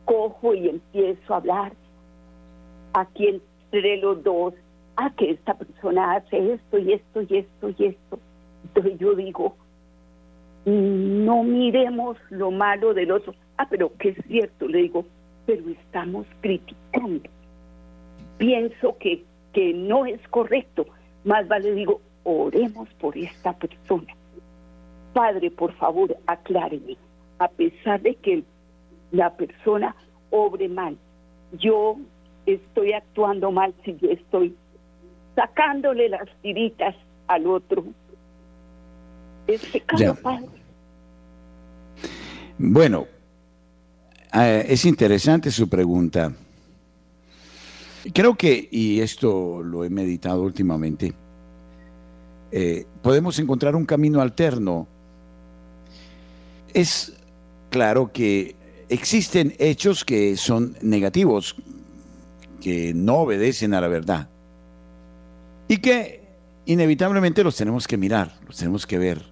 cojo 0.04 0.54
y 0.54 0.68
empiezo 0.68 1.34
a 1.34 1.36
hablar 1.36 1.72
aquí 2.94 3.28
entre 3.28 3.96
los 3.98 4.22
dos, 4.22 4.54
a 4.96 5.10
que 5.14 5.30
esta 5.30 5.54
persona 5.54 6.16
hace 6.16 6.54
esto 6.54 6.78
y 6.78 6.92
esto 6.92 7.22
y 7.22 7.38
esto 7.38 7.74
y 7.78 7.84
esto. 7.86 8.18
Entonces 8.64 8.98
yo 8.98 9.14
digo, 9.14 9.56
no 10.64 11.42
miremos 11.42 12.16
lo 12.30 12.50
malo 12.50 12.94
del 12.94 13.10
otro. 13.10 13.34
Ah, 13.56 13.66
pero 13.68 13.92
que 13.96 14.10
es 14.10 14.18
cierto, 14.26 14.68
le 14.68 14.82
digo, 14.82 15.04
pero 15.46 15.68
estamos 15.70 16.26
criticando. 16.40 17.28
Pienso 18.38 18.96
que, 18.98 19.24
que 19.52 19.72
no 19.72 20.06
es 20.06 20.20
correcto. 20.28 20.86
Más 21.24 21.46
vale 21.48 21.72
digo, 21.72 22.00
oremos 22.24 22.88
por 23.00 23.16
esta 23.16 23.52
persona. 23.52 24.14
Padre, 25.12 25.50
por 25.50 25.72
favor, 25.74 26.16
acláreme. 26.26 26.96
A 27.38 27.48
pesar 27.48 28.00
de 28.00 28.14
que 28.16 28.44
la 29.10 29.34
persona 29.34 29.94
obre 30.30 30.68
mal, 30.68 30.96
yo 31.58 31.96
estoy 32.46 32.92
actuando 32.92 33.50
mal 33.50 33.74
si 33.84 33.96
yo 34.00 34.10
estoy 34.10 34.54
sacándole 35.34 36.08
las 36.08 36.28
tiritas 36.40 36.94
al 37.26 37.46
otro. 37.46 37.84
Es 39.46 39.64
pecado, 39.66 40.14
Padre. 40.22 40.46
Bueno, 42.58 43.06
eh, 44.34 44.66
es 44.68 44.84
interesante 44.84 45.50
su 45.50 45.68
pregunta. 45.68 46.32
Creo 48.12 48.34
que, 48.34 48.68
y 48.70 49.00
esto 49.00 49.62
lo 49.62 49.84
he 49.84 49.90
meditado 49.90 50.42
últimamente, 50.42 51.12
eh, 52.52 52.86
podemos 53.00 53.38
encontrar 53.38 53.74
un 53.74 53.86
camino 53.86 54.20
alterno. 54.20 54.86
Es 56.74 57.14
claro 57.70 58.12
que 58.12 58.54
existen 58.90 59.54
hechos 59.58 60.04
que 60.04 60.36
son 60.36 60.76
negativos, 60.82 61.56
que 62.60 62.92
no 62.94 63.16
obedecen 63.16 63.72
a 63.72 63.80
la 63.80 63.88
verdad 63.88 64.28
y 65.66 65.78
que 65.78 66.22
inevitablemente 66.66 67.42
los 67.42 67.56
tenemos 67.56 67.88
que 67.88 67.96
mirar, 67.96 68.38
los 68.46 68.58
tenemos 68.58 68.86
que 68.86 68.98
ver. 68.98 69.22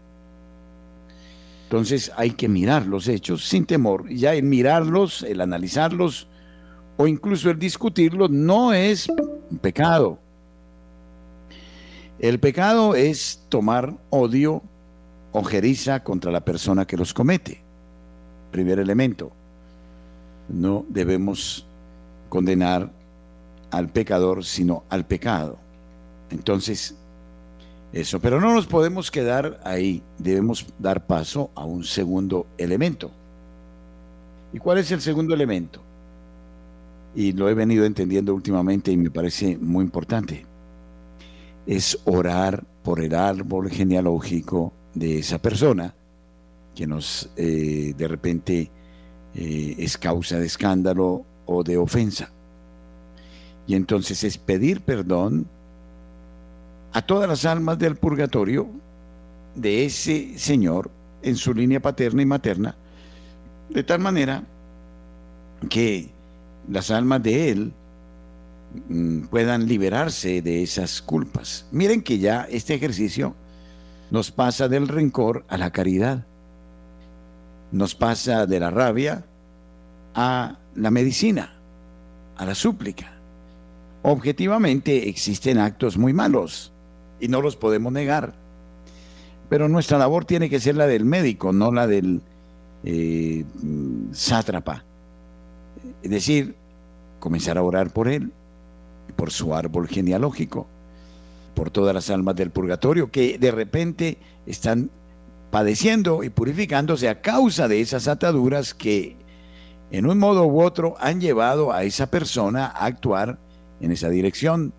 Entonces 1.65 2.11
hay 2.17 2.31
que 2.31 2.49
mirar 2.49 2.87
los 2.87 3.07
hechos 3.07 3.47
sin 3.47 3.67
temor. 3.67 4.09
Ya 4.09 4.35
el 4.35 4.43
mirarlos, 4.45 5.23
el 5.23 5.43
analizarlos 5.43 6.27
o 6.97 7.07
incluso 7.07 7.51
el 7.51 7.59
discutirlos 7.59 8.31
no 8.31 8.73
es 8.73 9.09
un 9.51 9.59
pecado. 9.59 10.19
El 12.21 12.39
pecado 12.39 12.95
es 12.95 13.47
tomar 13.49 13.95
odio 14.11 14.63
o 15.33 15.43
jeriza 15.43 16.05
contra 16.05 16.31
la 16.31 16.45
persona 16.45 16.87
que 16.87 16.99
los 16.99 17.15
comete. 17.15 17.63
Primer 18.51 18.79
elemento. 18.79 19.33
No 20.51 20.85
debemos 20.91 21.65
condenar 22.29 22.91
al 23.71 23.89
pecador, 23.89 24.45
sino 24.45 24.85
al 24.91 25.07
pecado. 25.07 25.57
Entonces, 26.29 26.95
eso, 27.95 28.21
pero 28.21 28.39
no 28.39 28.53
nos 28.53 28.67
podemos 28.67 29.11
quedar 29.11 29.59
ahí, 29.65 30.03
debemos 30.19 30.67
dar 30.79 31.07
paso 31.07 31.51
a 31.55 31.65
un 31.65 31.85
segundo 31.85 32.47
elemento. 32.59 33.11
¿Y 34.53 34.59
cuál 34.59 34.77
es 34.77 34.91
el 34.93 35.01
segundo 35.01 35.33
elemento? 35.33 35.81
Y 37.15 37.33
lo 37.33 37.49
he 37.49 37.55
venido 37.55 37.87
entendiendo 37.87 38.35
últimamente 38.35 38.93
y 38.93 38.99
me 38.99 39.11
parece 39.11 39.57
muy 39.57 39.85
importante 39.85 40.50
es 41.71 42.01
orar 42.05 42.65
por 42.83 42.99
el 42.99 43.15
árbol 43.15 43.71
genealógico 43.71 44.73
de 44.93 45.21
esa 45.21 45.41
persona 45.41 45.95
que 46.75 46.85
nos 46.85 47.31
eh, 47.37 47.95
de 47.97 48.09
repente 48.09 48.69
eh, 49.37 49.77
es 49.79 49.97
causa 49.97 50.41
de 50.41 50.47
escándalo 50.47 51.25
o 51.47 51.63
de 51.63 51.77
ofensa. 51.77 52.33
Y 53.69 53.77
entonces 53.77 54.25
es 54.25 54.37
pedir 54.37 54.81
perdón 54.81 55.47
a 56.93 57.03
todas 57.03 57.29
las 57.29 57.45
almas 57.45 57.79
del 57.79 57.95
purgatorio 57.95 58.67
de 59.55 59.85
ese 59.85 60.37
Señor 60.41 60.91
en 61.23 61.37
su 61.37 61.55
línea 61.55 61.79
paterna 61.79 62.21
y 62.21 62.27
materna, 62.27 62.75
de 63.69 63.85
tal 63.85 64.01
manera 64.01 64.43
que 65.69 66.11
las 66.69 66.91
almas 66.91 67.23
de 67.23 67.51
Él 67.51 67.73
puedan 69.31 69.67
liberarse 69.67 70.43
de 70.43 70.63
esas 70.63 71.03
culpas. 71.03 71.67
Miren 71.73 72.03
que 72.03 72.19
ya 72.19 72.47
este 72.51 72.75
ejercicio 72.75 73.35
nos 74.11 74.31
pasa 74.31 74.69
del 74.69 74.89
rencor 74.89 75.45
a 75.49 75.57
la 75.57 75.71
caridad, 75.71 76.27
nos 77.73 77.95
pasa 77.95 78.47
de 78.47 78.61
la 78.61 78.71
rabia 78.71 79.25
a 80.15 80.59
la 80.75 80.91
medicina, 80.91 81.55
a 82.37 82.45
la 82.45 82.55
súplica. 82.55 83.13
Objetivamente 84.03 85.09
existen 85.09 85.59
actos 85.59 85.99
muy 85.99 86.13
malos 86.13 86.73
y 87.21 87.29
no 87.29 87.43
los 87.43 87.57
podemos 87.57 87.93
negar, 87.93 88.35
pero 89.49 89.69
nuestra 89.69 89.99
labor 89.99 90.25
tiene 90.25 90.49
que 90.49 90.61
ser 90.61 90.77
la 90.77 90.87
del 90.87 91.05
médico, 91.05 91.53
no 91.53 91.71
la 91.73 91.87
del 91.87 92.23
eh, 92.85 93.45
mm, 93.63 94.13
sátrapa. 94.13 94.85
Es 96.03 96.11
decir, 96.11 96.57
comenzar 97.19 97.59
a 97.59 97.63
orar 97.63 97.93
por 97.93 98.09
él, 98.09 98.33
por 99.21 99.33
su 99.33 99.55
árbol 99.55 99.87
genealógico, 99.87 100.67
por 101.55 101.71
todas 101.71 101.95
las 101.95 102.09
almas 102.09 102.37
del 102.37 102.49
purgatorio 102.49 103.11
que 103.11 103.37
de 103.37 103.51
repente 103.51 104.17
están 104.47 104.91
padeciendo 105.51 106.25
y 106.25 106.31
purificándose 106.31 107.07
a 107.07 107.21
causa 107.21 107.69
de 107.69 107.83
esas 107.83 108.09
ataduras 108.09 108.73
que 108.73 109.17
en 109.91 110.07
un 110.07 110.17
modo 110.17 110.47
u 110.47 110.63
otro 110.63 110.95
han 111.01 111.21
llevado 111.21 111.71
a 111.71 111.85
esa 111.85 112.11
persona 112.11 112.65
a 112.65 112.87
actuar 112.87 113.39
en 113.83 113.93
esa 113.93 114.09
dirección. 114.09 114.73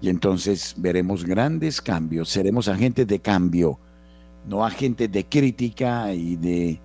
Y 0.00 0.08
entonces 0.08 0.74
veremos 0.78 1.26
grandes 1.26 1.82
cambios, 1.82 2.30
seremos 2.30 2.66
agentes 2.66 3.06
de 3.06 3.18
cambio, 3.20 3.78
no 4.48 4.64
agentes 4.64 5.12
de 5.12 5.26
crítica 5.26 6.14
y 6.14 6.36
de 6.36 6.80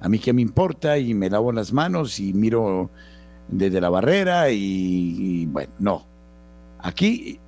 a 0.00 0.08
mí 0.08 0.20
qué 0.20 0.32
me 0.32 0.42
importa 0.42 0.96
y 0.96 1.12
me 1.12 1.28
lavo 1.28 1.50
las 1.50 1.72
manos 1.72 2.20
y 2.20 2.32
miro 2.32 2.88
desde 3.48 3.80
la 3.80 3.90
barrera 3.90 4.50
y, 4.50 5.46
bueno, 5.46 5.72
no. 5.78 6.06
Aquí 6.78 7.38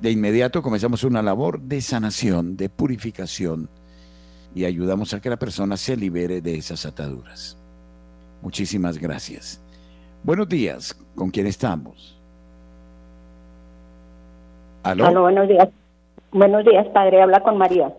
de 0.00 0.10
inmediato 0.10 0.62
comenzamos 0.62 1.04
una 1.04 1.22
labor 1.22 1.60
de 1.60 1.80
sanación, 1.80 2.56
de 2.56 2.68
purificación 2.68 3.68
y 4.54 4.64
ayudamos 4.64 5.14
a 5.14 5.20
que 5.20 5.30
la 5.30 5.36
persona 5.36 5.76
se 5.76 5.96
libere 5.96 6.40
de 6.40 6.56
esas 6.56 6.86
ataduras. 6.86 7.58
Muchísimas 8.42 8.98
gracias. 8.98 9.62
Buenos 10.22 10.48
días, 10.48 10.94
¿con 11.14 11.30
quién 11.30 11.46
estamos? 11.46 12.20
¿Aló? 14.82 15.22
buenos 15.22 15.48
días. 15.48 15.68
Buenos 16.30 16.64
días, 16.64 16.86
padre, 16.88 17.22
habla 17.22 17.40
con 17.42 17.56
María. 17.56 17.92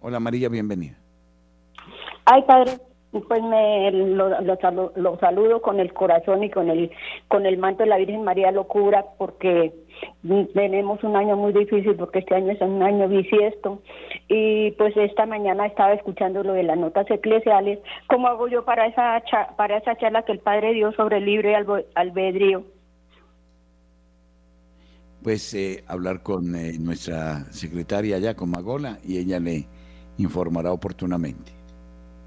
Hola 0.00 0.20
María, 0.20 0.48
bienvenida. 0.48 0.96
Ay, 2.24 2.42
padre, 2.42 2.78
pues 3.22 3.42
me 3.42 3.90
lo, 3.92 4.40
lo, 4.40 5.18
saludo 5.18 5.62
con 5.62 5.80
el 5.80 5.92
corazón 5.92 6.44
y 6.44 6.50
con 6.50 6.70
el 6.70 6.90
con 7.28 7.46
el 7.46 7.58
manto 7.58 7.82
de 7.82 7.88
la 7.88 7.98
Virgen 7.98 8.24
María 8.24 8.50
Locura 8.50 9.04
porque 9.18 9.72
tenemos 10.54 11.02
un 11.02 11.16
año 11.16 11.36
muy 11.36 11.52
difícil 11.52 11.94
porque 11.96 12.20
este 12.20 12.34
año 12.34 12.52
es 12.52 12.60
un 12.60 12.82
año 12.82 13.08
bisiesto. 13.08 13.80
Y 14.28 14.72
pues 14.72 14.96
esta 14.96 15.26
mañana 15.26 15.66
estaba 15.66 15.94
escuchando 15.94 16.42
lo 16.42 16.52
de 16.52 16.62
las 16.62 16.78
notas 16.78 17.10
eclesiales 17.10 17.78
cómo 18.08 18.28
hago 18.28 18.48
yo 18.48 18.64
para 18.64 18.86
esa 18.86 19.22
para 19.56 19.78
esa 19.78 19.96
charla 19.96 20.22
que 20.22 20.32
el 20.32 20.40
Padre 20.40 20.72
dio 20.72 20.92
sobre 20.92 21.18
el 21.18 21.24
libre 21.26 21.56
albedrío 21.94 22.64
pues 25.22 25.54
eh, 25.54 25.82
hablar 25.88 26.22
con 26.22 26.54
eh, 26.54 26.78
nuestra 26.78 27.46
secretaria 27.50 28.18
ya 28.18 28.34
con 28.34 28.50
Magola 28.50 28.98
y 29.02 29.18
ella 29.18 29.40
le 29.40 29.66
informará 30.18 30.72
oportunamente 30.72 31.55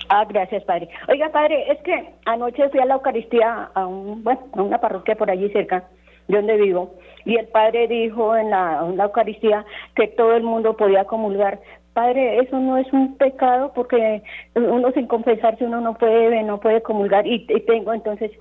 Ah, 0.09 0.25
gracias, 0.27 0.63
padre. 0.63 0.89
Oiga, 1.07 1.29
padre, 1.29 1.71
es 1.71 1.79
que 1.83 2.13
anoche 2.25 2.67
fui 2.69 2.79
a 2.79 2.85
la 2.85 2.95
Eucaristía 2.95 3.69
a, 3.73 3.85
un, 3.85 4.23
bueno, 4.23 4.41
a 4.53 4.63
una 4.63 4.79
parroquia 4.79 5.15
por 5.15 5.29
allí 5.29 5.49
cerca, 5.49 5.83
de 6.27 6.37
donde 6.37 6.57
vivo, 6.57 6.95
y 7.25 7.35
el 7.35 7.47
padre 7.47 7.87
dijo 7.87 8.35
en 8.35 8.49
la, 8.49 8.79
Eucaristía 8.81 9.65
que 9.95 10.07
todo 10.07 10.35
el 10.35 10.43
mundo 10.43 10.75
podía 10.75 11.05
comulgar. 11.05 11.59
Padre, 11.93 12.39
eso 12.39 12.59
no 12.59 12.77
es 12.77 12.91
un 12.91 13.17
pecado 13.17 13.71
porque 13.73 14.23
uno 14.55 14.91
sin 14.91 15.07
confesarse 15.07 15.65
uno 15.65 15.81
no 15.81 15.95
puede, 15.95 16.43
no 16.43 16.59
puede 16.59 16.81
comulgar 16.81 17.27
y 17.27 17.45
tengo 17.65 17.93
entonces 17.93 18.31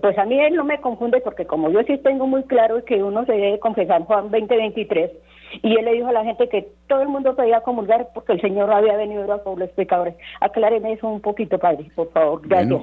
pues 0.00 0.18
a 0.18 0.24
mí 0.24 0.38
él 0.38 0.54
no 0.54 0.64
me 0.64 0.80
confunde 0.80 1.20
porque 1.20 1.46
como 1.46 1.70
yo 1.70 1.80
sí 1.86 1.98
tengo 1.98 2.26
muy 2.26 2.42
claro 2.44 2.84
que 2.84 3.02
uno 3.02 3.24
se 3.24 3.32
debe 3.32 3.58
confesar 3.58 4.02
Juan 4.04 4.30
2023 4.30 5.10
y 5.62 5.76
él 5.76 5.84
le 5.84 5.94
dijo 5.94 6.08
a 6.08 6.12
la 6.12 6.24
gente 6.24 6.48
que 6.48 6.72
todo 6.86 7.02
el 7.02 7.08
mundo 7.08 7.34
podía 7.34 7.60
comulgar 7.62 8.10
porque 8.14 8.34
el 8.34 8.40
Señor 8.40 8.70
había 8.70 8.96
venido 8.96 9.30
a 9.32 9.42
por 9.42 9.58
los 9.58 9.70
pecadores. 9.70 10.14
Acláreme 10.40 10.92
eso 10.92 11.08
un 11.08 11.20
poquito, 11.20 11.58
Padre, 11.58 11.90
por 11.94 12.10
favor. 12.12 12.42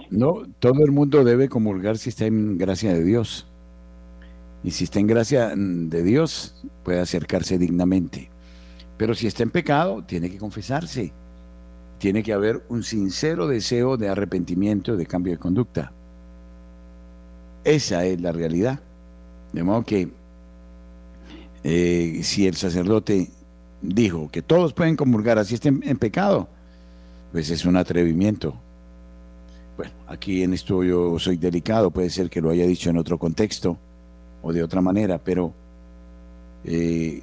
No, 0.10 0.44
todo 0.60 0.84
el 0.84 0.92
mundo 0.92 1.24
debe 1.24 1.50
comulgar 1.50 1.98
si 1.98 2.10
está 2.10 2.26
en 2.26 2.58
gracia 2.58 2.94
de 2.94 3.04
Dios. 3.04 3.48
Y 4.64 4.72
si 4.72 4.84
está 4.84 5.00
en 5.00 5.08
gracia 5.08 5.54
de 5.56 6.04
Dios, 6.04 6.62
puede 6.84 7.00
acercarse 7.00 7.58
dignamente. 7.58 8.30
Pero 8.98 9.14
si 9.14 9.28
está 9.28 9.44
en 9.44 9.52
pecado, 9.52 10.04
tiene 10.04 10.30
que 10.30 10.38
confesarse. 10.38 11.14
Tiene 12.00 12.22
que 12.22 12.34
haber 12.34 12.64
un 12.70 12.84
sincero 12.84 13.48
deseo 13.48 13.98
de 13.98 14.10
arrepentimiento, 14.10 14.98
de 14.98 15.06
cambio 15.06 15.34
de 15.34 15.40
conducta. 15.40 15.94
Esa 17.68 18.06
es 18.06 18.22
la 18.22 18.32
realidad. 18.32 18.80
De 19.52 19.62
modo 19.62 19.84
que 19.84 20.08
eh, 21.66 22.22
si 22.24 22.48
el 22.48 22.56
sacerdote 22.56 23.30
dijo 23.82 24.30
que 24.32 24.42
todos 24.42 24.72
pueden 24.72 24.96
comulgar 24.96 25.38
así 25.38 25.56
estén 25.56 25.84
en 25.84 25.98
pecado, 25.98 26.48
pues 27.34 27.50
es 27.50 27.66
un 27.66 27.76
atrevimiento. 27.76 28.56
Bueno, 29.76 29.92
aquí 30.08 30.44
en 30.44 30.54
esto 30.54 30.82
yo 30.82 31.20
soy 31.20 31.36
delicado, 31.36 31.92
puede 31.92 32.10
ser 32.10 32.30
que 32.30 32.40
lo 32.40 32.52
haya 32.52 32.66
dicho 32.66 32.90
en 32.90 32.98
otro 32.98 33.18
contexto 33.18 33.78
o 34.42 34.54
de 34.54 34.64
otra 34.64 34.80
manera, 34.80 35.18
pero 35.18 35.54
eh, 36.64 37.22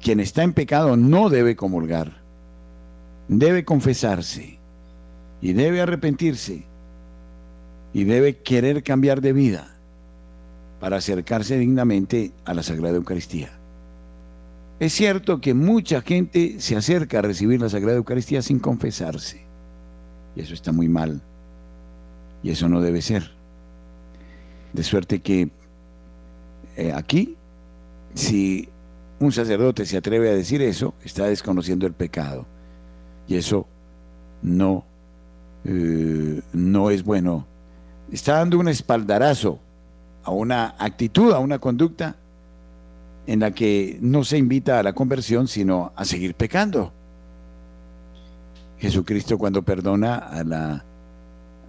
quien 0.00 0.20
está 0.20 0.44
en 0.44 0.52
pecado 0.52 0.96
no 0.96 1.30
debe 1.30 1.56
comulgar, 1.56 2.22
debe 3.26 3.64
confesarse 3.64 4.56
y 5.42 5.52
debe 5.52 5.80
arrepentirse 5.80 6.62
y 7.92 8.04
debe 8.04 8.36
querer 8.36 8.84
cambiar 8.84 9.20
de 9.20 9.32
vida 9.32 9.79
para 10.80 10.96
acercarse 10.96 11.58
dignamente 11.58 12.32
a 12.44 12.54
la 12.54 12.62
Sagrada 12.62 12.96
Eucaristía. 12.96 13.50
Es 14.80 14.94
cierto 14.94 15.42
que 15.42 15.52
mucha 15.52 16.00
gente 16.00 16.58
se 16.58 16.74
acerca 16.74 17.18
a 17.18 17.22
recibir 17.22 17.60
la 17.60 17.68
Sagrada 17.68 17.98
Eucaristía 17.98 18.40
sin 18.40 18.58
confesarse. 18.58 19.42
Y 20.34 20.40
eso 20.40 20.54
está 20.54 20.72
muy 20.72 20.88
mal. 20.88 21.20
Y 22.42 22.50
eso 22.50 22.66
no 22.68 22.80
debe 22.80 23.02
ser. 23.02 23.30
De 24.72 24.82
suerte 24.82 25.20
que 25.20 25.50
eh, 26.76 26.92
aquí, 26.94 27.36
si 28.14 28.70
un 29.18 29.32
sacerdote 29.32 29.84
se 29.84 29.98
atreve 29.98 30.30
a 30.30 30.34
decir 30.34 30.62
eso, 30.62 30.94
está 31.04 31.26
desconociendo 31.26 31.86
el 31.86 31.92
pecado. 31.92 32.46
Y 33.28 33.36
eso 33.36 33.66
no, 34.40 34.86
eh, 35.66 36.40
no 36.54 36.90
es 36.90 37.04
bueno. 37.04 37.46
Está 38.10 38.38
dando 38.38 38.58
un 38.58 38.68
espaldarazo 38.68 39.60
a 40.24 40.30
una 40.30 40.74
actitud, 40.78 41.32
a 41.32 41.38
una 41.38 41.58
conducta 41.58 42.16
en 43.26 43.40
la 43.40 43.52
que 43.52 43.98
no 44.00 44.24
se 44.24 44.38
invita 44.38 44.78
a 44.78 44.82
la 44.82 44.92
conversión, 44.92 45.48
sino 45.48 45.92
a 45.94 46.04
seguir 46.04 46.34
pecando. 46.34 46.92
Jesucristo 48.78 49.38
cuando 49.38 49.62
perdona 49.62 50.16
a 50.16 50.42
la 50.42 50.84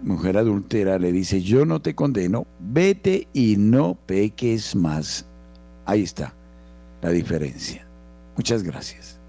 mujer 0.02 0.38
adultera 0.38 0.98
le 0.98 1.12
dice, 1.12 1.42
yo 1.42 1.66
no 1.66 1.82
te 1.82 1.94
condeno, 1.94 2.48
vete 2.60 3.28
y 3.34 3.58
no 3.58 3.96
peques 4.06 4.76
más. 4.76 5.26
Ahí 5.86 6.04
está 6.04 6.34
la 7.02 7.10
diferencia. 7.10 7.86
Muchas 8.36 8.64
gracias. 8.64 9.21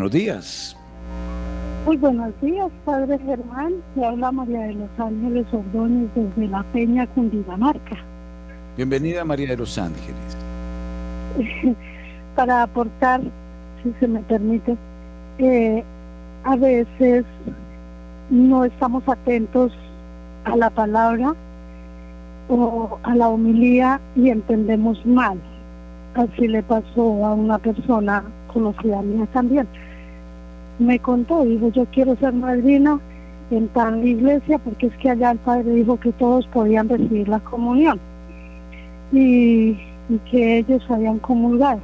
Buenos 0.00 0.12
días. 0.12 0.76
Muy 1.84 1.98
buenos 1.98 2.32
días, 2.40 2.70
Padre 2.86 3.18
Germán. 3.18 3.74
Le 3.96 4.06
habla 4.06 4.32
María 4.32 4.60
de 4.60 4.74
los 4.74 4.88
Ángeles 4.98 5.46
Ordóñez 5.52 6.08
desde 6.14 6.48
La 6.48 6.62
Peña, 6.72 7.06
Cundinamarca. 7.08 7.96
Bienvenida, 8.76 9.26
María 9.26 9.48
de 9.48 9.58
los 9.58 9.76
Ángeles. 9.76 10.38
Para 12.34 12.62
aportar, 12.62 13.20
si 13.82 13.92
se 14.00 14.08
me 14.08 14.20
permite, 14.20 14.74
eh, 15.36 15.84
a 16.44 16.56
veces 16.56 17.26
no 18.30 18.64
estamos 18.64 19.06
atentos 19.06 19.70
a 20.44 20.56
la 20.56 20.70
palabra 20.70 21.34
o 22.48 22.98
a 23.02 23.14
la 23.14 23.28
homilía 23.28 24.00
y 24.16 24.30
entendemos 24.30 25.04
mal. 25.04 25.38
Así 26.14 26.48
le 26.48 26.62
pasó 26.62 27.26
a 27.26 27.34
una 27.34 27.58
persona 27.58 28.24
conocida 28.50 29.02
mía 29.02 29.26
también 29.34 29.68
me 30.80 30.98
contó, 30.98 31.44
dijo, 31.44 31.68
yo 31.68 31.84
quiero 31.86 32.16
ser 32.16 32.32
madrina 32.32 32.98
en 33.50 33.68
tal 33.68 34.04
iglesia 34.06 34.58
porque 34.58 34.86
es 34.86 34.96
que 34.96 35.10
allá 35.10 35.32
el 35.32 35.38
padre 35.38 35.74
dijo 35.74 36.00
que 36.00 36.12
todos 36.12 36.46
podían 36.48 36.88
recibir 36.88 37.28
la 37.28 37.40
comunión 37.40 38.00
y, 39.12 39.78
que 40.28 40.58
ellos 40.58 40.82
habían 40.88 41.20
comulgado. 41.20 41.78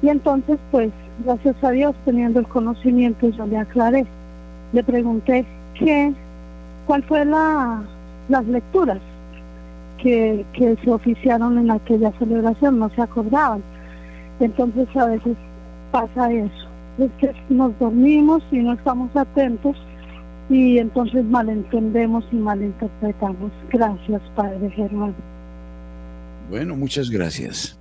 Y 0.00 0.08
entonces, 0.08 0.58
pues, 0.70 0.90
gracias 1.22 1.56
a 1.62 1.70
Dios, 1.72 1.94
teniendo 2.06 2.40
el 2.40 2.46
conocimiento, 2.46 3.28
yo 3.28 3.46
le 3.46 3.58
aclaré. 3.58 4.06
Le 4.72 4.82
pregunté 4.82 5.44
qué, 5.74 6.14
cuál 6.86 7.02
fue 7.02 7.26
la, 7.26 7.82
las 8.30 8.46
lecturas 8.46 8.98
que, 9.98 10.46
que 10.54 10.74
se 10.82 10.90
oficiaron 10.90 11.58
en 11.58 11.70
aquella 11.70 12.12
celebración, 12.18 12.78
no 12.78 12.88
se 12.90 13.02
acordaban. 13.02 13.62
Entonces 14.40 14.88
a 14.96 15.04
veces 15.04 15.36
pasa 15.92 16.32
eso 16.32 16.63
es 16.98 17.10
que 17.18 17.32
nos 17.48 17.78
dormimos 17.78 18.42
y 18.50 18.58
no 18.58 18.74
estamos 18.74 19.14
atentos 19.16 19.76
y 20.48 20.78
entonces 20.78 21.24
malentendemos 21.24 22.24
y 22.32 22.36
malinterpretamos. 22.36 23.50
Gracias, 23.70 24.22
Padre 24.36 24.70
Germán. 24.70 25.14
Bueno, 26.50 26.76
muchas 26.76 27.10
gracias. 27.10 27.78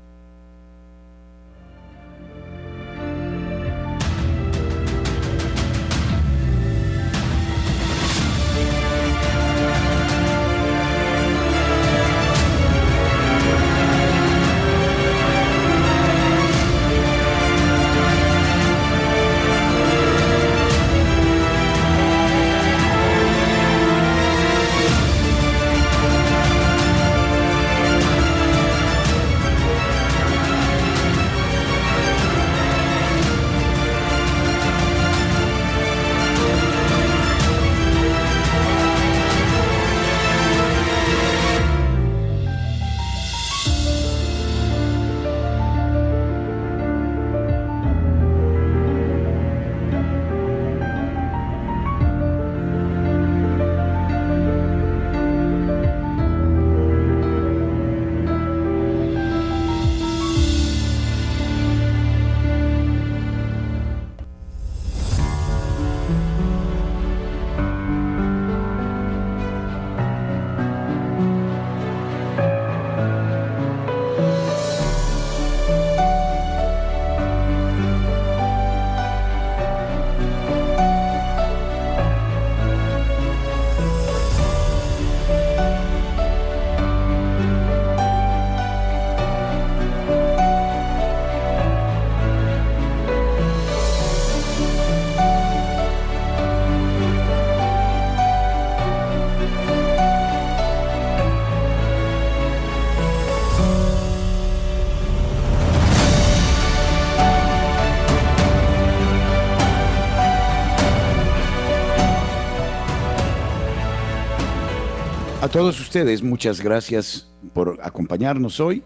Todos 115.53 115.79
ustedes, 115.79 116.23
muchas 116.23 116.59
gracias 116.59 117.27
por 117.53 117.77
acompañarnos 117.83 118.59
hoy. 118.59 118.81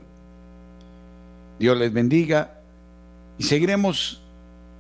Dios 1.58 1.78
les 1.78 1.94
bendiga 1.94 2.60
y 3.38 3.44
seguiremos 3.44 4.22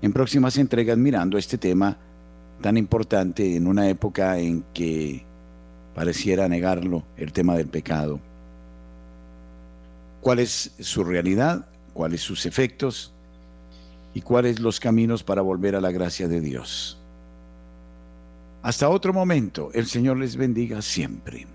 en 0.01 0.11
próximas 0.11 0.57
entregas 0.57 0.97
mirando 0.97 1.37
este 1.37 1.57
tema 1.57 1.97
tan 2.61 2.75
importante 2.75 3.55
en 3.55 3.67
una 3.67 3.87
época 3.87 4.37
en 4.37 4.65
que 4.73 5.23
pareciera 5.95 6.49
negarlo, 6.49 7.03
el 7.15 7.31
tema 7.31 7.55
del 7.55 7.67
pecado. 7.67 8.19
¿Cuál 10.19 10.39
es 10.39 10.73
su 10.81 11.05
realidad? 11.05 11.69
¿Cuáles 11.93 12.19
sus 12.19 12.45
efectos? 12.45 13.13
¿Y 14.13 14.19
cuáles 14.19 14.59
los 14.59 14.81
caminos 14.81 15.23
para 15.23 15.41
volver 15.41 15.73
a 15.73 15.79
la 15.79 15.91
gracia 15.91 16.27
de 16.27 16.41
Dios? 16.41 16.97
Hasta 18.61 18.89
otro 18.89 19.13
momento, 19.13 19.69
el 19.73 19.85
Señor 19.85 20.17
les 20.17 20.35
bendiga 20.35 20.81
siempre. 20.81 21.47